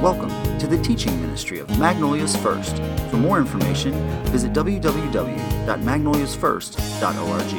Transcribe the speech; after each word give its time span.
Welcome 0.00 0.30
to 0.58 0.66
the 0.66 0.78
teaching 0.78 1.20
ministry 1.20 1.58
of 1.58 1.78
Magnolias 1.78 2.34
First. 2.34 2.76
For 3.10 3.18
more 3.18 3.38
information, 3.38 3.92
visit 4.28 4.54
www.magnoliasfirst.org. 4.54 7.52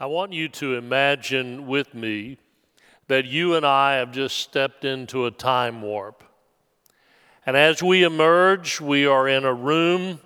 I 0.00 0.06
want 0.06 0.32
you 0.32 0.48
to 0.48 0.76
imagine 0.76 1.66
with 1.66 1.92
me 1.92 2.38
that 3.08 3.26
you 3.26 3.54
and 3.54 3.66
I 3.66 3.96
have 3.96 4.12
just 4.12 4.38
stepped 4.38 4.86
into 4.86 5.26
a 5.26 5.30
time 5.30 5.82
warp. 5.82 6.24
And 7.44 7.54
as 7.54 7.82
we 7.82 8.02
emerge, 8.02 8.80
we 8.80 9.06
are 9.06 9.28
in 9.28 9.44
a 9.44 9.52
room 9.52 10.20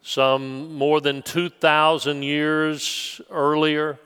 some 0.00 0.74
more 0.74 1.00
than 1.00 1.22
2,000 1.22 2.22
years 2.22 3.20
earlier 3.30 3.98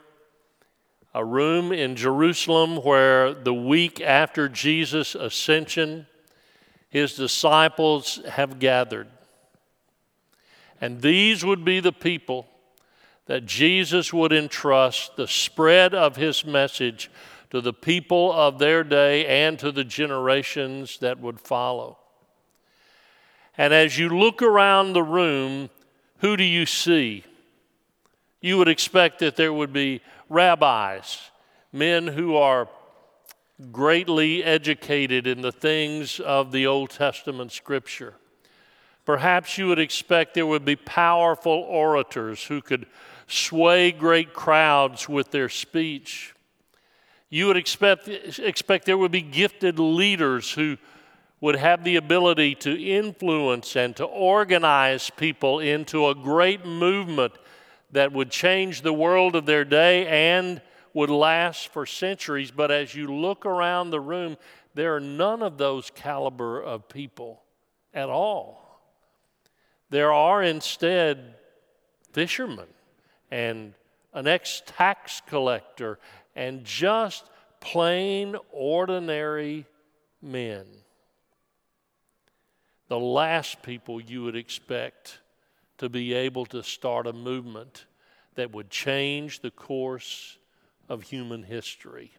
a 1.13 1.23
room 1.23 1.71
in 1.71 1.95
Jerusalem 1.95 2.77
where 2.77 3.33
the 3.33 3.53
week 3.53 4.01
after 4.01 4.49
Jesus' 4.49 5.15
ascension, 5.15 6.07
his 6.89 7.15
disciples 7.15 8.19
have 8.27 8.59
gathered. 8.59 9.07
And 10.81 11.01
these 11.01 11.45
would 11.45 11.63
be 11.63 11.79
the 11.79 11.93
people 11.93 12.47
that 13.25 13.45
Jesus 13.45 14.11
would 14.11 14.33
entrust 14.33 15.15
the 15.15 15.27
spread 15.27 15.93
of 15.93 16.15
his 16.15 16.45
message 16.45 17.09
to 17.51 17.61
the 17.61 17.73
people 17.73 18.33
of 18.33 18.59
their 18.59 18.83
day 18.83 19.25
and 19.25 19.57
to 19.59 19.71
the 19.71 19.83
generations 19.83 20.97
that 20.97 21.19
would 21.19 21.39
follow. 21.39 21.99
And 23.57 23.73
as 23.73 23.97
you 23.97 24.09
look 24.09 24.41
around 24.41 24.93
the 24.93 25.03
room, 25.03 25.69
who 26.17 26.35
do 26.35 26.43
you 26.43 26.65
see? 26.65 27.23
You 28.41 28.57
would 28.57 28.67
expect 28.67 29.19
that 29.19 29.35
there 29.35 29.53
would 29.53 29.71
be 29.71 30.01
rabbis, 30.33 31.29
men 31.71 32.07
who 32.07 32.35
are 32.35 32.67
greatly 33.71 34.43
educated 34.43 35.27
in 35.27 35.41
the 35.41 35.51
things 35.51 36.19
of 36.19 36.51
the 36.51 36.65
Old 36.65 36.89
Testament 36.89 37.51
scripture. 37.51 38.15
Perhaps 39.05 39.57
you 39.57 39.67
would 39.67 39.79
expect 39.79 40.33
there 40.33 40.47
would 40.47 40.65
be 40.65 40.75
powerful 40.75 41.51
orators 41.51 42.43
who 42.43 42.61
could 42.61 42.87
sway 43.27 43.91
great 43.91 44.33
crowds 44.33 45.07
with 45.07 45.29
their 45.31 45.49
speech. 45.49 46.33
You 47.29 47.47
would 47.47 47.57
expect, 47.57 48.07
expect 48.07 48.85
there 48.85 48.97
would 48.97 49.11
be 49.11 49.21
gifted 49.21 49.77
leaders 49.77 50.51
who 50.51 50.77
would 51.41 51.55
have 51.57 51.83
the 51.83 51.97
ability 51.97 52.55
to 52.55 52.81
influence 52.81 53.75
and 53.75 53.95
to 53.97 54.05
organize 54.05 55.09
people 55.09 55.59
into 55.59 56.07
a 56.07 56.15
great 56.15 56.65
movement 56.65 57.33
that 57.93 58.11
would 58.11 58.29
change 58.29 58.81
the 58.81 58.93
world 58.93 59.35
of 59.35 59.45
their 59.45 59.63
day 59.63 60.07
and 60.07 60.61
would 60.93 61.09
last 61.09 61.69
for 61.69 61.85
centuries. 61.85 62.51
But 62.51 62.71
as 62.71 62.93
you 62.93 63.13
look 63.13 63.45
around 63.45 63.89
the 63.89 63.99
room, 63.99 64.37
there 64.73 64.95
are 64.95 64.99
none 64.99 65.41
of 65.41 65.57
those 65.57 65.91
caliber 65.93 66.61
of 66.61 66.89
people 66.89 67.43
at 67.93 68.09
all. 68.09 68.81
There 69.89 70.11
are 70.11 70.41
instead 70.41 71.35
fishermen 72.11 72.67
and 73.29 73.73
an 74.13 74.27
ex 74.27 74.61
tax 74.65 75.21
collector 75.27 75.99
and 76.35 76.63
just 76.63 77.29
plain, 77.59 78.35
ordinary 78.51 79.65
men. 80.21 80.65
The 82.87 82.99
last 82.99 83.61
people 83.61 84.01
you 84.01 84.23
would 84.23 84.35
expect 84.35 85.19
to 85.77 85.89
be 85.89 86.13
able 86.13 86.45
to 86.47 86.63
start 86.63 87.07
a 87.07 87.13
movement 87.13 87.85
that 88.35 88.51
would 88.51 88.69
change 88.69 89.39
the 89.39 89.51
course 89.51 90.37
of 90.89 91.03
human 91.03 91.43
history. 91.43 92.11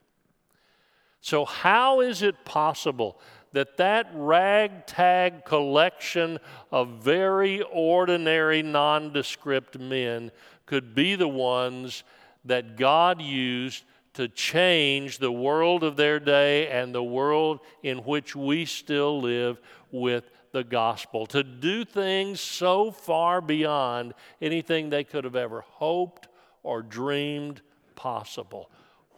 So, 1.20 1.44
how 1.44 2.00
is 2.00 2.22
it 2.22 2.44
possible 2.44 3.18
that 3.52 3.76
that 3.78 4.10
ragtag 4.12 5.44
collection 5.44 6.38
of 6.70 7.02
very 7.02 7.62
ordinary, 7.62 8.62
nondescript 8.62 9.78
men 9.78 10.32
could 10.66 10.94
be 10.94 11.14
the 11.14 11.28
ones 11.28 12.02
that 12.44 12.76
God 12.76 13.22
used 13.22 13.84
to 14.14 14.28
change 14.28 15.18
the 15.18 15.32
world 15.32 15.82
of 15.82 15.96
their 15.96 16.20
day 16.20 16.68
and 16.68 16.94
the 16.94 17.02
world 17.02 17.60
in 17.82 17.98
which 17.98 18.36
we 18.36 18.64
still 18.64 19.20
live 19.20 19.60
with 19.90 20.30
the 20.54 20.64
gospel, 20.64 21.26
to 21.26 21.42
do 21.42 21.84
things 21.84 22.40
so 22.40 22.92
far 22.92 23.40
beyond 23.40 24.14
anything 24.40 24.88
they 24.88 25.02
could 25.02 25.24
have 25.24 25.34
ever 25.34 25.62
hoped 25.62 26.28
or 26.62 26.80
dreamed 26.80 27.60
possible. 27.96 28.70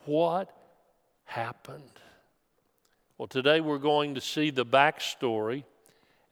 What 0.06 0.50
happened? 1.26 2.00
Well, 3.18 3.28
today 3.28 3.60
we're 3.60 3.76
going 3.76 4.14
to 4.14 4.20
see 4.20 4.48
the 4.50 4.64
backstory 4.64 5.64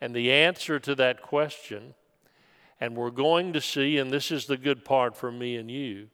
and 0.01 0.15
the 0.15 0.33
answer 0.33 0.81
to 0.81 0.95
that 0.95 1.21
question. 1.21 1.93
And 2.81 2.97
we're 2.97 3.11
going 3.11 3.53
to 3.53 3.61
see, 3.61 3.99
and 3.99 4.11
this 4.11 4.31
is 4.31 4.47
the 4.47 4.57
good 4.57 4.87
part 4.87 5.17
for 5.17 5.31
me 5.31 5.57
and 5.57 5.71
you, 5.71 6.09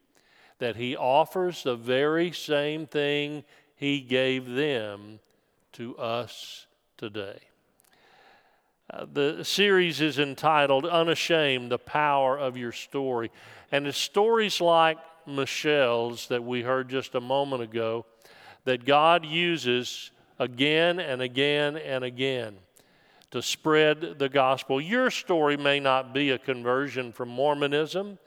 that 0.58 0.74
he 0.74 0.96
offers 0.96 1.62
the 1.62 1.76
very 1.76 2.32
same 2.32 2.88
thing 2.88 3.44
he 3.76 4.00
gave 4.00 4.46
them 4.50 5.20
to 5.74 5.96
us 5.96 6.66
today. 6.98 7.38
Uh, 8.92 9.06
the 9.12 9.44
series 9.44 10.00
is 10.00 10.18
entitled 10.18 10.84
Unashamed 10.84 11.70
The 11.70 11.78
Power 11.78 12.36
of 12.36 12.56
Your 12.56 12.72
Story. 12.72 13.30
And 13.70 13.86
it's 13.86 13.96
stories 13.96 14.60
like 14.60 14.98
Michelle's 15.26 16.26
that 16.26 16.42
we 16.42 16.62
heard 16.62 16.88
just 16.88 17.14
a 17.14 17.20
moment 17.20 17.62
ago 17.62 18.04
that 18.64 18.84
God 18.84 19.24
uses 19.24 20.10
again 20.40 20.98
and 20.98 21.22
again 21.22 21.76
and 21.76 22.02
again 22.02 22.56
to 23.30 23.42
spread 23.42 24.18
the 24.18 24.28
gospel. 24.28 24.80
Your 24.80 25.08
story 25.10 25.56
may 25.56 25.78
not 25.78 26.12
be 26.12 26.30
a 26.30 26.38
conversion 26.38 27.12
from 27.12 27.28
Mormonism. 27.28 28.18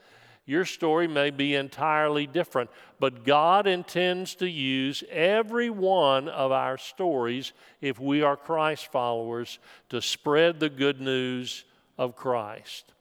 Your 0.45 0.65
story 0.65 1.07
may 1.07 1.29
be 1.29 1.55
entirely 1.55 2.27
different, 2.27 2.69
but 2.99 3.23
God 3.23 3.65
intends 3.65 4.35
to 4.35 4.49
use 4.49 5.03
every 5.09 5.69
one 5.69 6.27
of 6.27 6.51
our 6.51 6.77
stories, 6.77 7.53
if 7.79 7.97
we 7.97 8.21
are 8.21 8.35
Christ 8.35 8.91
followers, 8.91 9.59
to 9.89 10.01
spread 10.01 10.59
the 10.59 10.69
good 10.69 10.99
news 10.99 11.63
of 11.97 12.17
Christ. 12.17 12.91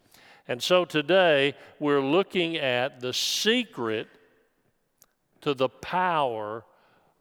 And 0.47 0.62
so 0.62 0.84
today 0.84 1.54
we're 1.81 2.00
looking 2.00 2.56
at 2.56 3.00
the 3.00 3.12
secret 3.12 4.08
to 5.41 5.54
the 5.54 5.69
power 5.69 6.64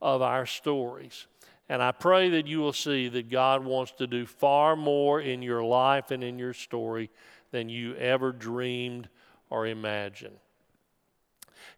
of 0.01 0.21
our 0.21 0.45
stories. 0.45 1.25
And 1.67 1.81
I 1.81 1.93
pray 1.93 2.29
that 2.31 2.47
you 2.47 2.59
will 2.59 2.73
see 2.73 3.07
that 3.09 3.29
God 3.29 3.63
wants 3.63 3.93
to 3.93 4.05
do 4.05 4.25
far 4.25 4.75
more 4.75 5.21
in 5.21 5.41
your 5.41 5.63
life 5.63 6.11
and 6.11 6.23
in 6.23 6.37
your 6.37 6.53
story 6.53 7.09
than 7.51 7.69
you 7.69 7.95
ever 7.95 8.31
dreamed 8.31 9.09
or 9.51 9.67
imagine. 9.67 10.33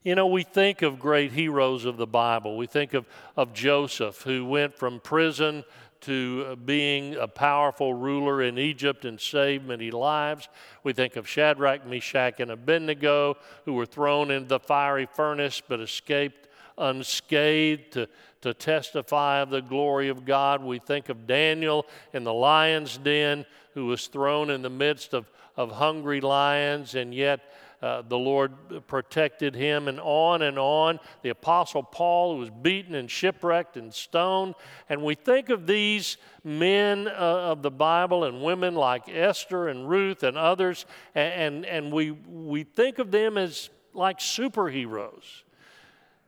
You 0.03 0.16
know, 0.16 0.28
we 0.28 0.44
think 0.44 0.81
of 0.81 1.00
great 1.00 1.31
heroes 1.31 1.84
of 1.84 1.97
the 1.97 2.07
Bible. 2.07 2.56
We 2.56 2.67
think 2.67 2.94
of, 2.94 3.06
of 3.35 3.53
Joseph, 3.53 4.22
who 4.22 4.45
went 4.45 4.78
from 4.78 5.00
prison 5.01 5.66
to 6.01 6.45
uh, 6.47 6.56
being 6.56 7.16
a 7.16 7.28
powerful 7.28 7.94
ruler 7.94 8.41
in 8.41 8.57
Egypt 8.57 9.06
and 9.06 9.19
saved 9.19 9.66
many 9.66 9.91
lives. 9.91 10.50
We 10.83 10.94
think 10.94 11.16
of 11.16 11.28
Shadrach, 11.28 11.85
Meshach, 11.88 12.39
and 12.39 12.51
Abednego, 12.51 13.38
who 13.66 13.73
were 13.73 13.85
thrown 13.85 14.29
into 14.29 14.47
the 14.47 14.59
fiery 14.59 15.07
furnace 15.13 15.62
but 15.66 15.79
escaped 15.79 16.50
unscathed 16.78 17.91
to, 17.94 18.07
to 18.41 18.53
testify 18.53 19.41
of 19.41 19.50
the 19.50 19.62
glory 19.62 20.09
of 20.09 20.25
God. 20.25 20.63
We 20.63 20.79
think 20.79 21.09
of 21.09 21.28
Daniel 21.28 21.85
in 22.13 22.23
the 22.23 22.33
lion's 22.33 22.97
den, 22.97 23.45
who 23.73 23.85
was 23.85 24.07
thrown 24.07 24.50
in 24.50 24.61
the 24.61 24.69
midst 24.69 25.13
of, 25.13 25.29
of 25.56 25.72
hungry 25.72 26.22
lions 26.22 26.95
and 26.95 27.13
yet 27.13 27.41
uh, 27.84 28.01
the 28.01 28.17
Lord 28.17 28.53
protected 28.88 29.53
him, 29.53 29.89
and 29.89 30.00
on 30.00 30.42
and 30.42 30.57
on. 30.57 31.01
The 31.21 31.31
Apostle 31.31 31.83
Paul, 31.83 32.36
who 32.36 32.39
was 32.39 32.50
beaten 32.50 32.95
and 32.95 33.12
shipwrecked 33.12 33.75
and 33.75 33.94
stoned. 33.94 34.56
And 34.88 35.03
we 35.03 35.15
think 35.15 35.50
of 35.50 35.68
these 35.68 36.15
men 36.45 37.09
uh, 37.09 37.12
of 37.12 37.62
the 37.62 37.69
Bible 37.69 38.24
and 38.24 38.42
women 38.42 38.74
like 38.74 39.09
Esther 39.09 39.68
and 39.68 39.89
Ruth 39.89 40.24
and 40.24 40.38
others, 40.38 40.86
and, 41.13 41.33
and, 41.33 41.65
and 41.65 41.92
we, 41.92 42.12
we 42.12 42.63
think 42.63 43.00
of 43.00 43.12
them 43.12 43.38
as 43.38 43.69
like 43.94 44.19
superheroes. 44.19 45.44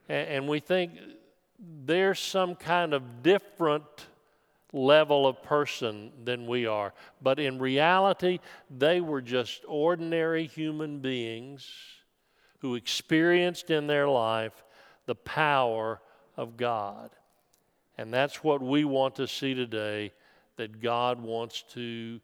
And, 0.09 0.27
and 0.27 0.47
we 0.49 0.59
think 0.59 0.91
there's 1.85 2.19
some 2.19 2.55
kind 2.55 2.93
of 2.93 3.23
different 3.23 4.07
level 4.73 5.25
of 5.27 5.41
person 5.43 6.11
than 6.23 6.47
we 6.47 6.65
are. 6.65 6.93
But 7.21 7.39
in 7.39 7.59
reality, 7.59 8.39
they 8.69 9.01
were 9.01 9.21
just 9.21 9.63
ordinary 9.67 10.47
human 10.47 10.99
beings 10.99 11.69
who 12.59 12.75
experienced 12.75 13.69
in 13.69 13.87
their 13.87 14.07
life 14.07 14.63
the 15.05 15.15
power 15.15 16.01
of 16.35 16.57
God. 16.57 17.11
And 17.97 18.13
that's 18.13 18.43
what 18.43 18.61
we 18.61 18.83
want 18.83 19.15
to 19.15 19.27
see 19.27 19.53
today 19.53 20.11
that 20.57 20.81
God 20.81 21.21
wants 21.21 21.63
to 21.73 22.19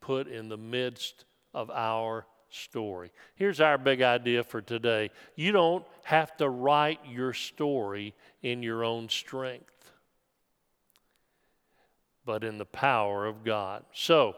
put 0.00 0.28
in 0.28 0.48
the 0.48 0.56
midst 0.56 1.24
of 1.52 1.70
our 1.70 2.26
story. 2.50 3.10
Here's 3.34 3.60
our 3.60 3.78
big 3.78 4.02
idea 4.02 4.42
for 4.42 4.60
today 4.60 5.10
you 5.36 5.52
don't 5.52 5.84
have 6.04 6.36
to 6.38 6.48
write 6.48 7.00
your 7.08 7.32
story 7.32 8.14
in 8.42 8.62
your 8.62 8.84
own 8.84 9.08
strength, 9.08 9.72
but 12.24 12.44
in 12.44 12.58
the 12.58 12.64
power 12.64 13.26
of 13.26 13.44
God. 13.44 13.84
So, 13.92 14.36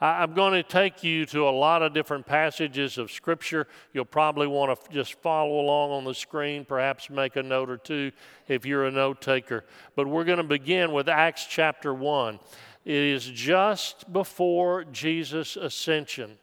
I'm 0.00 0.34
going 0.34 0.52
to 0.52 0.62
take 0.62 1.02
you 1.02 1.24
to 1.26 1.48
a 1.48 1.50
lot 1.50 1.82
of 1.82 1.94
different 1.94 2.26
passages 2.26 2.98
of 2.98 3.10
Scripture. 3.10 3.66
You'll 3.92 4.04
probably 4.04 4.46
want 4.46 4.78
to 4.78 4.92
just 4.92 5.14
follow 5.22 5.60
along 5.60 5.90
on 5.90 6.04
the 6.04 6.14
screen, 6.14 6.64
perhaps 6.64 7.08
make 7.08 7.36
a 7.36 7.42
note 7.42 7.70
or 7.70 7.78
two 7.78 8.12
if 8.46 8.66
you're 8.66 8.84
a 8.84 8.90
note 8.90 9.22
taker. 9.22 9.64
But 9.94 10.06
we're 10.06 10.24
going 10.24 10.38
to 10.38 10.44
begin 10.44 10.92
with 10.92 11.08
Acts 11.08 11.46
chapter 11.46 11.94
1. 11.94 12.38
It 12.84 12.94
is 12.94 13.26
just 13.26 14.12
before 14.12 14.84
Jesus' 14.84 15.56
ascension 15.56 16.38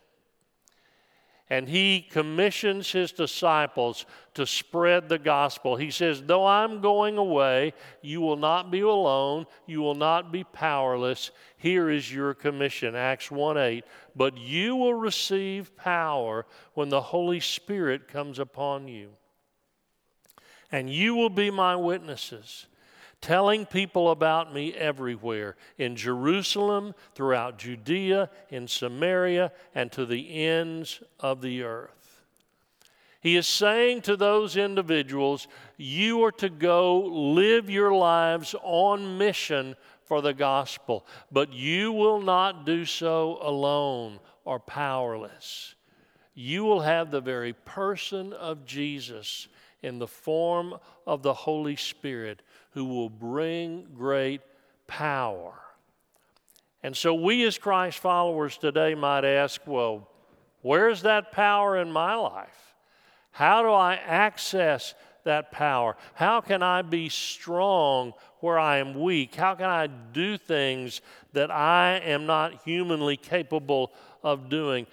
and 1.54 1.70
he 1.70 2.02
commissions 2.02 2.92
his 2.92 3.12
disciples 3.12 4.08
to 4.34 4.44
spread 4.44 5.08
the 5.08 5.20
gospel. 5.20 5.76
He 5.76 5.92
says, 5.92 6.24
Though 6.24 6.48
I'm 6.48 6.82
going 6.82 7.20
away, 7.20 7.74
you 8.02 8.22
will 8.22 8.38
not 8.38 8.72
be 8.72 8.80
alone, 8.80 9.46
you 9.68 9.80
will 9.80 9.94
not 9.94 10.32
be 10.32 10.44
powerless. 10.46 11.30
Here 11.58 11.92
is 11.92 12.12
your 12.12 12.34
commission. 12.34 12.96
Acts 12.96 13.30
1 13.30 13.60
8. 13.60 13.84
But 14.16 14.36
you 14.36 14.76
will 14.76 14.96
receive 14.96 15.78
power 15.78 16.48
when 16.74 16.90
the 16.90 17.02
Holy 17.02 17.40
Spirit 17.40 18.08
comes 18.08 18.40
upon 18.40 18.88
you. 18.88 19.10
And 20.72 20.90
you 20.90 21.14
will 21.14 21.30
be 21.30 21.52
my 21.52 21.76
witnesses 21.76 22.66
telling 23.24 23.66
people 23.66 24.12
about 24.12 24.54
me 24.54 24.74
everywhere 24.74 25.56
in 25.78 25.96
Jerusalem, 25.96 26.94
throughout 27.16 27.58
Judea, 27.58 28.30
in 28.50 28.68
Samaria, 28.68 29.54
and 29.74 29.90
to 29.94 30.06
the 30.06 30.44
ends 30.46 31.02
of 31.22 31.42
the 31.42 31.64
earth. 31.64 32.22
He 33.22 33.38
is 33.38 33.48
saying 33.48 34.02
to 34.02 34.18
those 34.18 34.58
individuals, 34.58 35.48
You 35.78 36.22
are 36.25 36.34
to 36.34 36.50
go 36.50 37.00
live 37.00 37.70
your 37.70 37.94
lives 37.94 38.54
on 38.62 39.18
mission 39.18 39.78
for 40.04 40.22
the 40.22 40.34
gospel, 40.34 41.08
but 41.31 41.54
you 41.54 41.94
will 41.94 42.19
not 42.19 42.66
do 42.66 42.84
so 42.84 43.40
alone 43.42 44.19
or 44.44 44.60
powerless. 44.60 45.76
You 46.36 46.66
will 46.66 46.81
have 46.81 47.10
the 47.10 47.22
very 47.22 47.54
person 47.54 48.34
of 48.34 48.66
Jesus 48.66 49.48
in 49.81 50.00
the 50.00 50.08
form 50.08 50.76
of 51.08 51.24
the 51.24 51.34
Holy 51.34 51.78
Spirit 51.78 52.42
who 52.74 52.86
will 52.86 53.10
bring 53.10 53.88
great 53.96 54.42
power. 54.88 55.54
And 56.81 56.96
so, 56.96 57.14
we 57.14 57.46
as 57.46 57.58
Christ 57.58 58.00
followers 58.00 58.58
today 58.58 58.94
might 58.94 59.24
ask, 59.24 59.62
well, 59.66 60.10
where's 60.62 61.04
that 61.04 61.31
power 61.31 61.78
in 61.78 61.92
my 61.92 62.16
life? 62.16 62.75
How 63.31 63.62
do 63.64 63.70
I 63.70 63.96
access 63.96 64.94
that 65.24 65.52
power? 65.52 65.96
How 66.14 66.42
can 66.42 66.62
I 66.62 66.81
be 66.81 67.10
strong 67.10 68.14
where 68.40 68.60
I 68.60 68.78
am 68.78 69.00
weak? 69.00 69.36
How 69.36 69.56
can 69.56 69.66
I 69.66 69.88
do 69.88 70.38
things 70.38 71.02
that 71.31 71.50
I 71.50 72.02
am 72.04 72.26
not 72.26 72.64
humanly 72.64 73.18
capable 73.18 73.94
of 74.22 74.50
doing? 74.50 74.86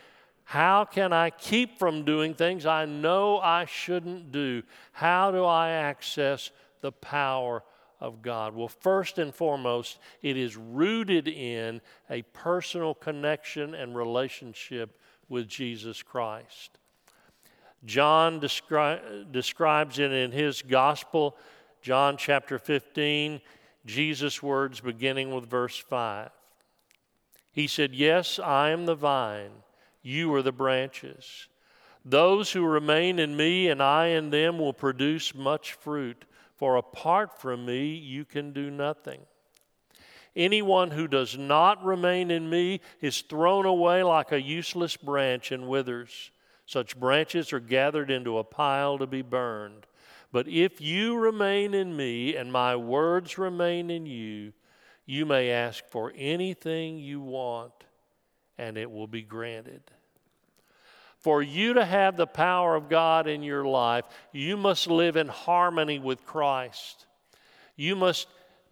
How 0.44 0.85
can 0.85 1.12
I 1.12 1.31
keep 1.31 1.79
from 1.79 2.05
doing 2.05 2.35
things 2.35 2.67
I 2.67 2.85
know 2.85 3.38
I 3.38 3.67
shouldn't 3.67 4.33
do? 4.33 4.62
How 4.93 5.31
do 5.31 5.44
I 5.44 5.71
access 5.71 6.50
the 6.81 6.93
power 6.93 7.62
of 8.00 8.23
God? 8.23 8.55
Well, 8.55 8.69
first 8.69 9.19
and 9.19 9.35
foremost, 9.35 9.99
it 10.23 10.37
is 10.37 10.56
rooted 10.56 11.29
in 11.29 11.81
a 12.08 12.23
personal 12.23 12.94
connection 12.94 13.75
and 13.75 13.97
relationship 13.97 14.99
with 15.29 15.49
Jesus 15.49 16.02
Christ. 16.02 16.79
John 17.85 18.41
descri- 18.41 19.31
describes 19.32 19.99
it 19.99 20.12
in 20.12 20.32
his 20.32 20.62
gospel, 20.62 21.37
John 21.82 22.17
chapter 22.17 22.58
15, 22.58 23.41
Jesus' 23.87 24.43
words 24.43 24.81
beginning 24.81 25.35
with 25.35 25.49
verse 25.49 25.76
5. 25.76 26.31
He 27.52 27.67
said, 27.67 27.94
Yes, 27.94 28.38
I 28.38 28.70
am 28.70 28.87
the 28.87 28.94
vine, 28.94 29.50
you 30.02 30.32
are 30.35 30.43
the 30.43 30.52
branches. 30.52 31.49
Those 32.05 32.52
who 32.52 32.64
remain 32.64 33.19
in 33.19 33.37
me 33.37 33.69
and 33.69 33.82
I 33.82 34.08
in 34.08 34.31
them 34.31 34.58
will 34.58 34.73
produce 34.73 35.35
much 35.35 35.75
fruit 35.75 36.25
for 36.61 36.77
apart 36.77 37.41
from 37.41 37.65
me, 37.65 37.87
you 37.87 38.27
can 38.27 38.53
do 38.53 38.71
nothing. 38.71 39.23
Anyone 40.37 40.91
who 40.91 41.09
does 41.09 41.39
not 41.39 41.83
remain 41.83 42.31
in 42.31 42.51
me 42.51 42.83
is 43.01 43.23
thrown 43.23 43.65
away 43.65 44.03
like 44.03 44.31
a 44.31 44.43
useless 44.43 44.95
branch 44.95 45.53
and 45.53 45.69
withers. 45.69 46.31
Such 46.67 47.01
branches 47.01 47.55
are 47.55 47.61
gathered 47.61 48.11
into 48.11 48.37
a 48.37 48.45
pile 48.45 48.99
to 48.99 49.07
be 49.07 49.23
burned. 49.23 49.87
But 50.33 50.49
if 50.49 50.83
you 50.83 51.17
remain 51.17 51.73
in 51.73 51.97
me 51.97 52.37
and 52.37 52.53
my 52.53 52.77
words 52.77 53.39
remain 53.39 53.89
in 53.89 54.05
you, 54.05 54.53
you 55.07 55.25
may 55.25 55.51
ask 55.51 55.83
for 55.89 56.12
anything 56.15 56.99
you 56.99 57.23
want, 57.23 57.73
and 58.59 58.77
it 58.77 58.91
will 58.91 59.07
be 59.09 59.23
granted. 59.23 59.83
For 61.20 61.43
you 61.43 61.75
to 61.75 61.84
have 61.84 62.17
the 62.17 62.26
power 62.26 62.75
of 62.75 62.88
God 62.88 63.26
in 63.26 63.43
your 63.43 63.64
life, 63.64 64.06
you 64.32 64.56
must 64.56 64.87
live 64.87 65.17
in 65.17 65.28
harmony 65.28 65.99
with 65.99 66.25
Christ. 66.25 67.06
You 67.76 67.94
must 67.94 68.26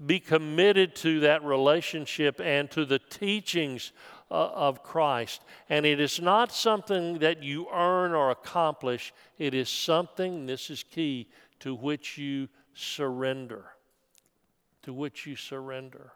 be 0.04 0.18
committed 0.18 0.96
to 0.96 1.20
that 1.20 1.44
relationship 1.44 2.40
and 2.42 2.70
to 2.70 2.86
the 2.86 3.00
teachings 3.00 3.92
uh, 4.30 4.34
of 4.34 4.82
Christ. 4.82 5.42
And 5.68 5.84
it 5.84 6.00
is 6.00 6.22
not 6.22 6.50
something 6.50 7.18
that 7.18 7.42
you 7.42 7.68
earn 7.70 8.14
or 8.14 8.30
accomplish, 8.30 9.12
it 9.38 9.52
is 9.52 9.68
something, 9.68 10.46
this 10.46 10.70
is 10.70 10.82
key, 10.82 11.28
to 11.60 11.74
which 11.74 12.16
you 12.16 12.48
surrender. 12.72 13.66
To 14.84 14.94
which 14.94 15.26
you 15.26 15.36
surrender. 15.36 16.12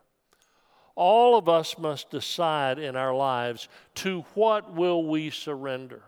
All 0.94 1.36
of 1.36 1.46
us 1.46 1.76
must 1.78 2.10
decide 2.10 2.78
in 2.78 2.96
our 2.96 3.14
lives 3.14 3.68
to 3.96 4.22
what 4.34 4.72
will 4.72 5.04
we 5.04 5.28
surrender 5.28 6.02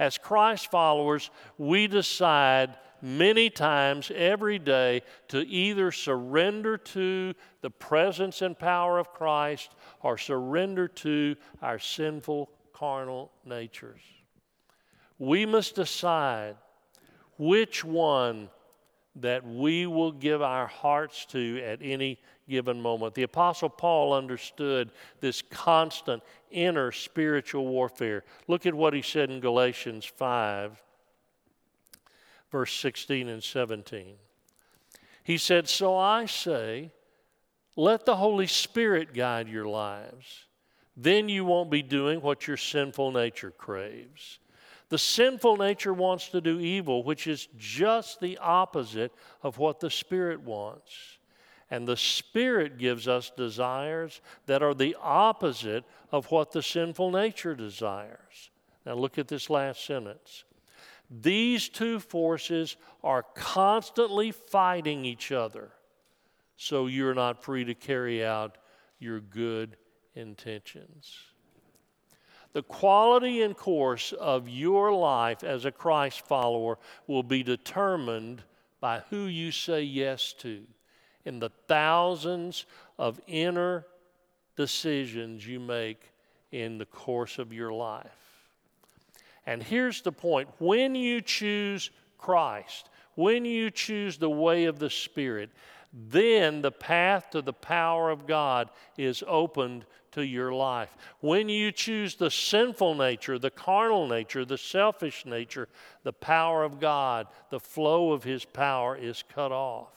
as 0.00 0.16
Christ 0.16 0.70
followers, 0.70 1.30
we 1.58 1.86
decide 1.86 2.74
many 3.02 3.50
times 3.50 4.10
every 4.14 4.58
day 4.58 5.02
to 5.28 5.46
either 5.46 5.92
surrender 5.92 6.78
to 6.78 7.34
the 7.60 7.68
presence 7.68 8.40
and 8.40 8.58
power 8.58 8.98
of 8.98 9.12
Christ 9.12 9.76
or 10.00 10.16
surrender 10.16 10.88
to 10.88 11.36
our 11.60 11.78
sinful 11.78 12.50
carnal 12.72 13.30
natures. 13.44 14.00
We 15.18 15.44
must 15.44 15.74
decide 15.74 16.56
which 17.36 17.84
one 17.84 18.48
that 19.16 19.46
we 19.46 19.86
will 19.86 20.12
give 20.12 20.40
our 20.40 20.66
hearts 20.66 21.26
to 21.26 21.62
at 21.62 21.80
any 21.82 22.18
given 22.50 22.80
moment. 22.80 23.14
The 23.14 23.22
Apostle 23.22 23.70
Paul 23.70 24.12
understood 24.12 24.90
this 25.20 25.40
constant 25.40 26.22
inner 26.50 26.92
spiritual 26.92 27.66
warfare. 27.66 28.24
Look 28.48 28.66
at 28.66 28.74
what 28.74 28.92
he 28.92 29.02
said 29.02 29.30
in 29.30 29.40
Galatians 29.40 30.04
5, 30.04 30.82
verse 32.50 32.72
16 32.74 33.28
and 33.28 33.42
17. 33.42 34.16
He 35.22 35.38
said, 35.38 35.68
So 35.68 35.96
I 35.96 36.26
say, 36.26 36.90
let 37.76 38.04
the 38.04 38.16
Holy 38.16 38.46
Spirit 38.46 39.14
guide 39.14 39.48
your 39.48 39.66
lives. 39.66 40.46
Then 40.96 41.28
you 41.28 41.44
won't 41.44 41.70
be 41.70 41.82
doing 41.82 42.20
what 42.20 42.46
your 42.46 42.56
sinful 42.56 43.12
nature 43.12 43.52
craves. 43.52 44.40
The 44.90 44.98
sinful 44.98 45.56
nature 45.56 45.94
wants 45.94 46.28
to 46.30 46.40
do 46.40 46.58
evil, 46.58 47.04
which 47.04 47.26
is 47.26 47.48
just 47.56 48.20
the 48.20 48.38
opposite 48.38 49.14
of 49.42 49.56
what 49.56 49.78
the 49.78 49.88
Spirit 49.88 50.40
wants. 50.40 51.19
And 51.70 51.86
the 51.86 51.96
Spirit 51.96 52.78
gives 52.78 53.06
us 53.06 53.30
desires 53.36 54.20
that 54.46 54.62
are 54.62 54.74
the 54.74 54.96
opposite 55.00 55.84
of 56.10 56.30
what 56.30 56.50
the 56.50 56.62
sinful 56.62 57.12
nature 57.12 57.54
desires. 57.54 58.50
Now, 58.84 58.94
look 58.94 59.18
at 59.18 59.28
this 59.28 59.48
last 59.48 59.84
sentence. 59.84 60.44
These 61.10 61.68
two 61.68 62.00
forces 62.00 62.76
are 63.02 63.24
constantly 63.34 64.30
fighting 64.32 65.04
each 65.04 65.32
other, 65.32 65.70
so 66.56 66.86
you're 66.86 67.14
not 67.14 67.42
free 67.42 67.64
to 67.64 67.74
carry 67.74 68.24
out 68.24 68.58
your 68.98 69.20
good 69.20 69.76
intentions. 70.14 71.18
The 72.52 72.62
quality 72.62 73.42
and 73.42 73.56
course 73.56 74.12
of 74.12 74.48
your 74.48 74.92
life 74.92 75.44
as 75.44 75.64
a 75.64 75.70
Christ 75.70 76.26
follower 76.26 76.78
will 77.06 77.22
be 77.22 77.42
determined 77.42 78.42
by 78.80 79.02
who 79.10 79.24
you 79.26 79.52
say 79.52 79.82
yes 79.82 80.32
to 80.38 80.66
in 81.24 81.38
the 81.38 81.50
thousands 81.68 82.66
of 82.98 83.20
inner 83.26 83.86
decisions 84.56 85.46
you 85.46 85.60
make 85.60 86.02
in 86.52 86.78
the 86.78 86.86
course 86.86 87.38
of 87.38 87.52
your 87.52 87.72
life. 87.72 88.06
And 89.46 89.62
here's 89.62 90.02
the 90.02 90.12
point 90.12 90.48
when 90.58 90.94
you 90.94 91.20
choose 91.20 91.90
Christ, 92.18 92.88
when 93.14 93.44
you 93.44 93.70
choose 93.70 94.18
the 94.18 94.30
way 94.30 94.66
of 94.66 94.78
the 94.78 94.90
Spirit, 94.90 95.50
then 95.92 96.62
the 96.62 96.70
path 96.70 97.30
to 97.30 97.42
the 97.42 97.52
power 97.52 98.10
of 98.10 98.26
God 98.26 98.70
is 98.96 99.24
opened 99.26 99.84
to 100.12 100.24
your 100.24 100.52
life. 100.52 100.96
When 101.20 101.48
you 101.48 101.72
choose 101.72 102.14
the 102.14 102.30
sinful 102.30 102.94
nature, 102.94 103.38
the 103.38 103.50
carnal 103.50 104.06
nature, 104.06 104.44
the 104.44 104.58
selfish 104.58 105.24
nature, 105.24 105.68
the 106.02 106.12
power 106.12 106.64
of 106.64 106.80
God, 106.80 107.26
the 107.50 107.60
flow 107.60 108.12
of 108.12 108.24
His 108.24 108.44
power 108.44 108.96
is 108.96 109.24
cut 109.34 109.52
off. 109.52 109.88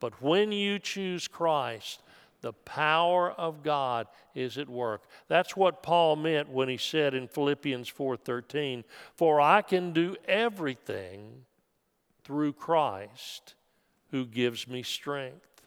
But 0.00 0.20
when 0.22 0.52
you 0.52 0.78
choose 0.78 1.26
Christ, 1.28 2.02
the 2.42 2.52
power 2.52 3.32
of 3.32 3.62
God 3.62 4.06
is 4.34 4.58
at 4.58 4.68
work. 4.68 5.02
That's 5.28 5.56
what 5.56 5.82
Paul 5.82 6.16
meant 6.16 6.48
when 6.48 6.68
he 6.68 6.76
said 6.76 7.14
in 7.14 7.28
Philippians 7.28 7.88
4:13, 7.88 8.84
"For 9.14 9.40
I 9.40 9.62
can 9.62 9.92
do 9.92 10.16
everything 10.26 11.46
through 12.22 12.52
Christ 12.52 13.54
who 14.10 14.26
gives 14.26 14.68
me 14.68 14.82
strength." 14.82 15.62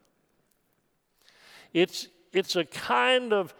It's 1.73 2.07
it's 2.31 2.55
a 2.55 2.65
kind 2.65 3.33
of 3.33 3.53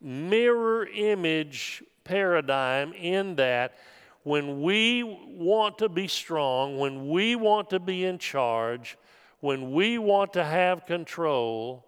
mirror 0.00 0.86
image 0.86 1.82
paradigm 2.04 2.92
in 2.92 3.34
that 3.36 3.76
when 4.22 4.62
we 4.62 5.02
want 5.02 5.78
to 5.78 5.88
be 5.88 6.06
strong, 6.06 6.78
when 6.78 7.08
we 7.08 7.34
want 7.34 7.70
to 7.70 7.80
be 7.80 8.04
in 8.04 8.18
charge, 8.18 8.96
when 9.40 9.72
we 9.72 9.98
want 9.98 10.32
to 10.32 10.44
have 10.44 10.86
control, 10.86 11.84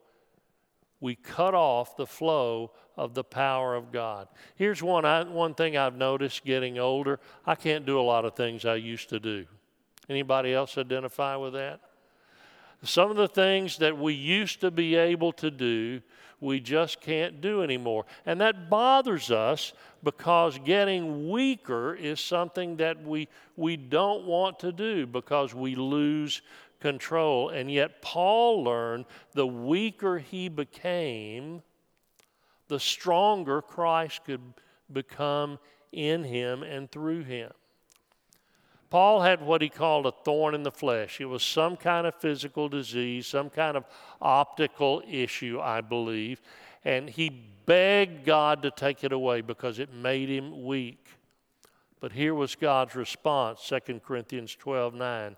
we 1.01 1.15
cut 1.15 1.55
off 1.55 1.97
the 1.97 2.07
flow 2.07 2.73
of 2.97 3.15
the 3.15 3.25
power 3.25 3.75
of 3.75 3.91
God. 3.91 4.29
Here's 4.57 4.83
one, 4.83 5.05
I, 5.05 5.25
one 5.25 5.55
thing 5.55 5.77
I've 5.77 5.97
noticed 5.97 6.45
getting 6.45 6.79
older 6.79 7.19
I 7.47 7.55
can't 7.55 7.87
do 7.87 7.99
a 7.99 8.03
lot 8.03 8.25
of 8.25 8.37
things 8.37 8.65
I 8.65 8.77
used 8.77 9.09
to 9.09 9.19
do. 9.19 9.47
Anybody 10.09 10.53
else 10.53 10.77
identify 10.77 11.37
with 11.37 11.55
that? 11.55 11.81
Some 12.83 13.11
of 13.11 13.17
the 13.17 13.29
things 13.29 13.79
that 13.79 13.97
we 13.97 14.15
used 14.15 14.61
to 14.63 14.71
be 14.71 14.95
able 14.95 15.33
to 15.35 15.51
do, 15.51 16.01
we 16.41 16.61
just 16.61 17.01
can't 17.01 17.41
do 17.41 17.63
anymore. 17.63 18.07
And 18.25 18.41
that 18.41 18.71
bothers 18.71 19.31
us 19.31 19.75
because 20.03 20.59
getting 20.65 21.31
weaker 21.31 21.95
is 21.95 22.21
something 22.21 22.77
that 22.77 23.03
we, 23.05 23.29
we 23.57 23.77
don't 23.77 24.25
want 24.25 24.59
to 24.61 24.73
do 24.73 25.07
because 25.07 25.55
we 25.55 25.75
lose 25.75 26.41
control. 26.81 27.51
And 27.51 27.71
yet, 27.71 28.03
Paul 28.03 28.65
learned 28.65 29.07
the 29.35 29.47
weaker 29.47 30.19
he 30.19 30.49
became, 30.49 31.63
the 32.69 32.81
stronger 32.81 33.63
Christ 33.63 34.25
could 34.25 34.43
become 34.93 35.59
in 35.93 36.25
him 36.25 36.63
and 36.63 36.91
through 36.91 37.25
him. 37.25 37.51
Paul 38.91 39.21
had 39.21 39.41
what 39.41 39.63
he 39.63 39.69
called 39.69 40.07
a 40.07 40.13
thorn 40.13 40.55
in 40.55 40.65
the 40.65 40.73
flesh. 40.73 41.21
It 41.21 41.27
was 41.27 41.45
some 41.45 41.77
kind 41.77 42.09
of 42.09 42.15
physical 42.17 42.69
disease, 42.69 43.29
some 43.29 43.49
kind 43.49 43.77
of 43.77 43.85
optical 44.21 45.03
issue, 45.09 45.61
I 45.61 45.81
believe. 45.81 46.43
And 46.85 47.09
he 47.09 47.31
begged 47.67 48.25
God 48.25 48.63
to 48.63 48.71
take 48.73 49.05
it 49.05 49.13
away 49.13 49.43
because 49.43 49.79
it 49.79 49.95
made 49.95 50.29
him 50.29 50.65
weak. 50.65 51.07
But 52.01 52.13
here 52.13 52.35
was 52.35 52.57
God's 52.57 52.97
response 52.97 53.61
2 53.69 54.01
Corinthians 54.01 54.57
12 54.57 54.95
9. 54.95 55.37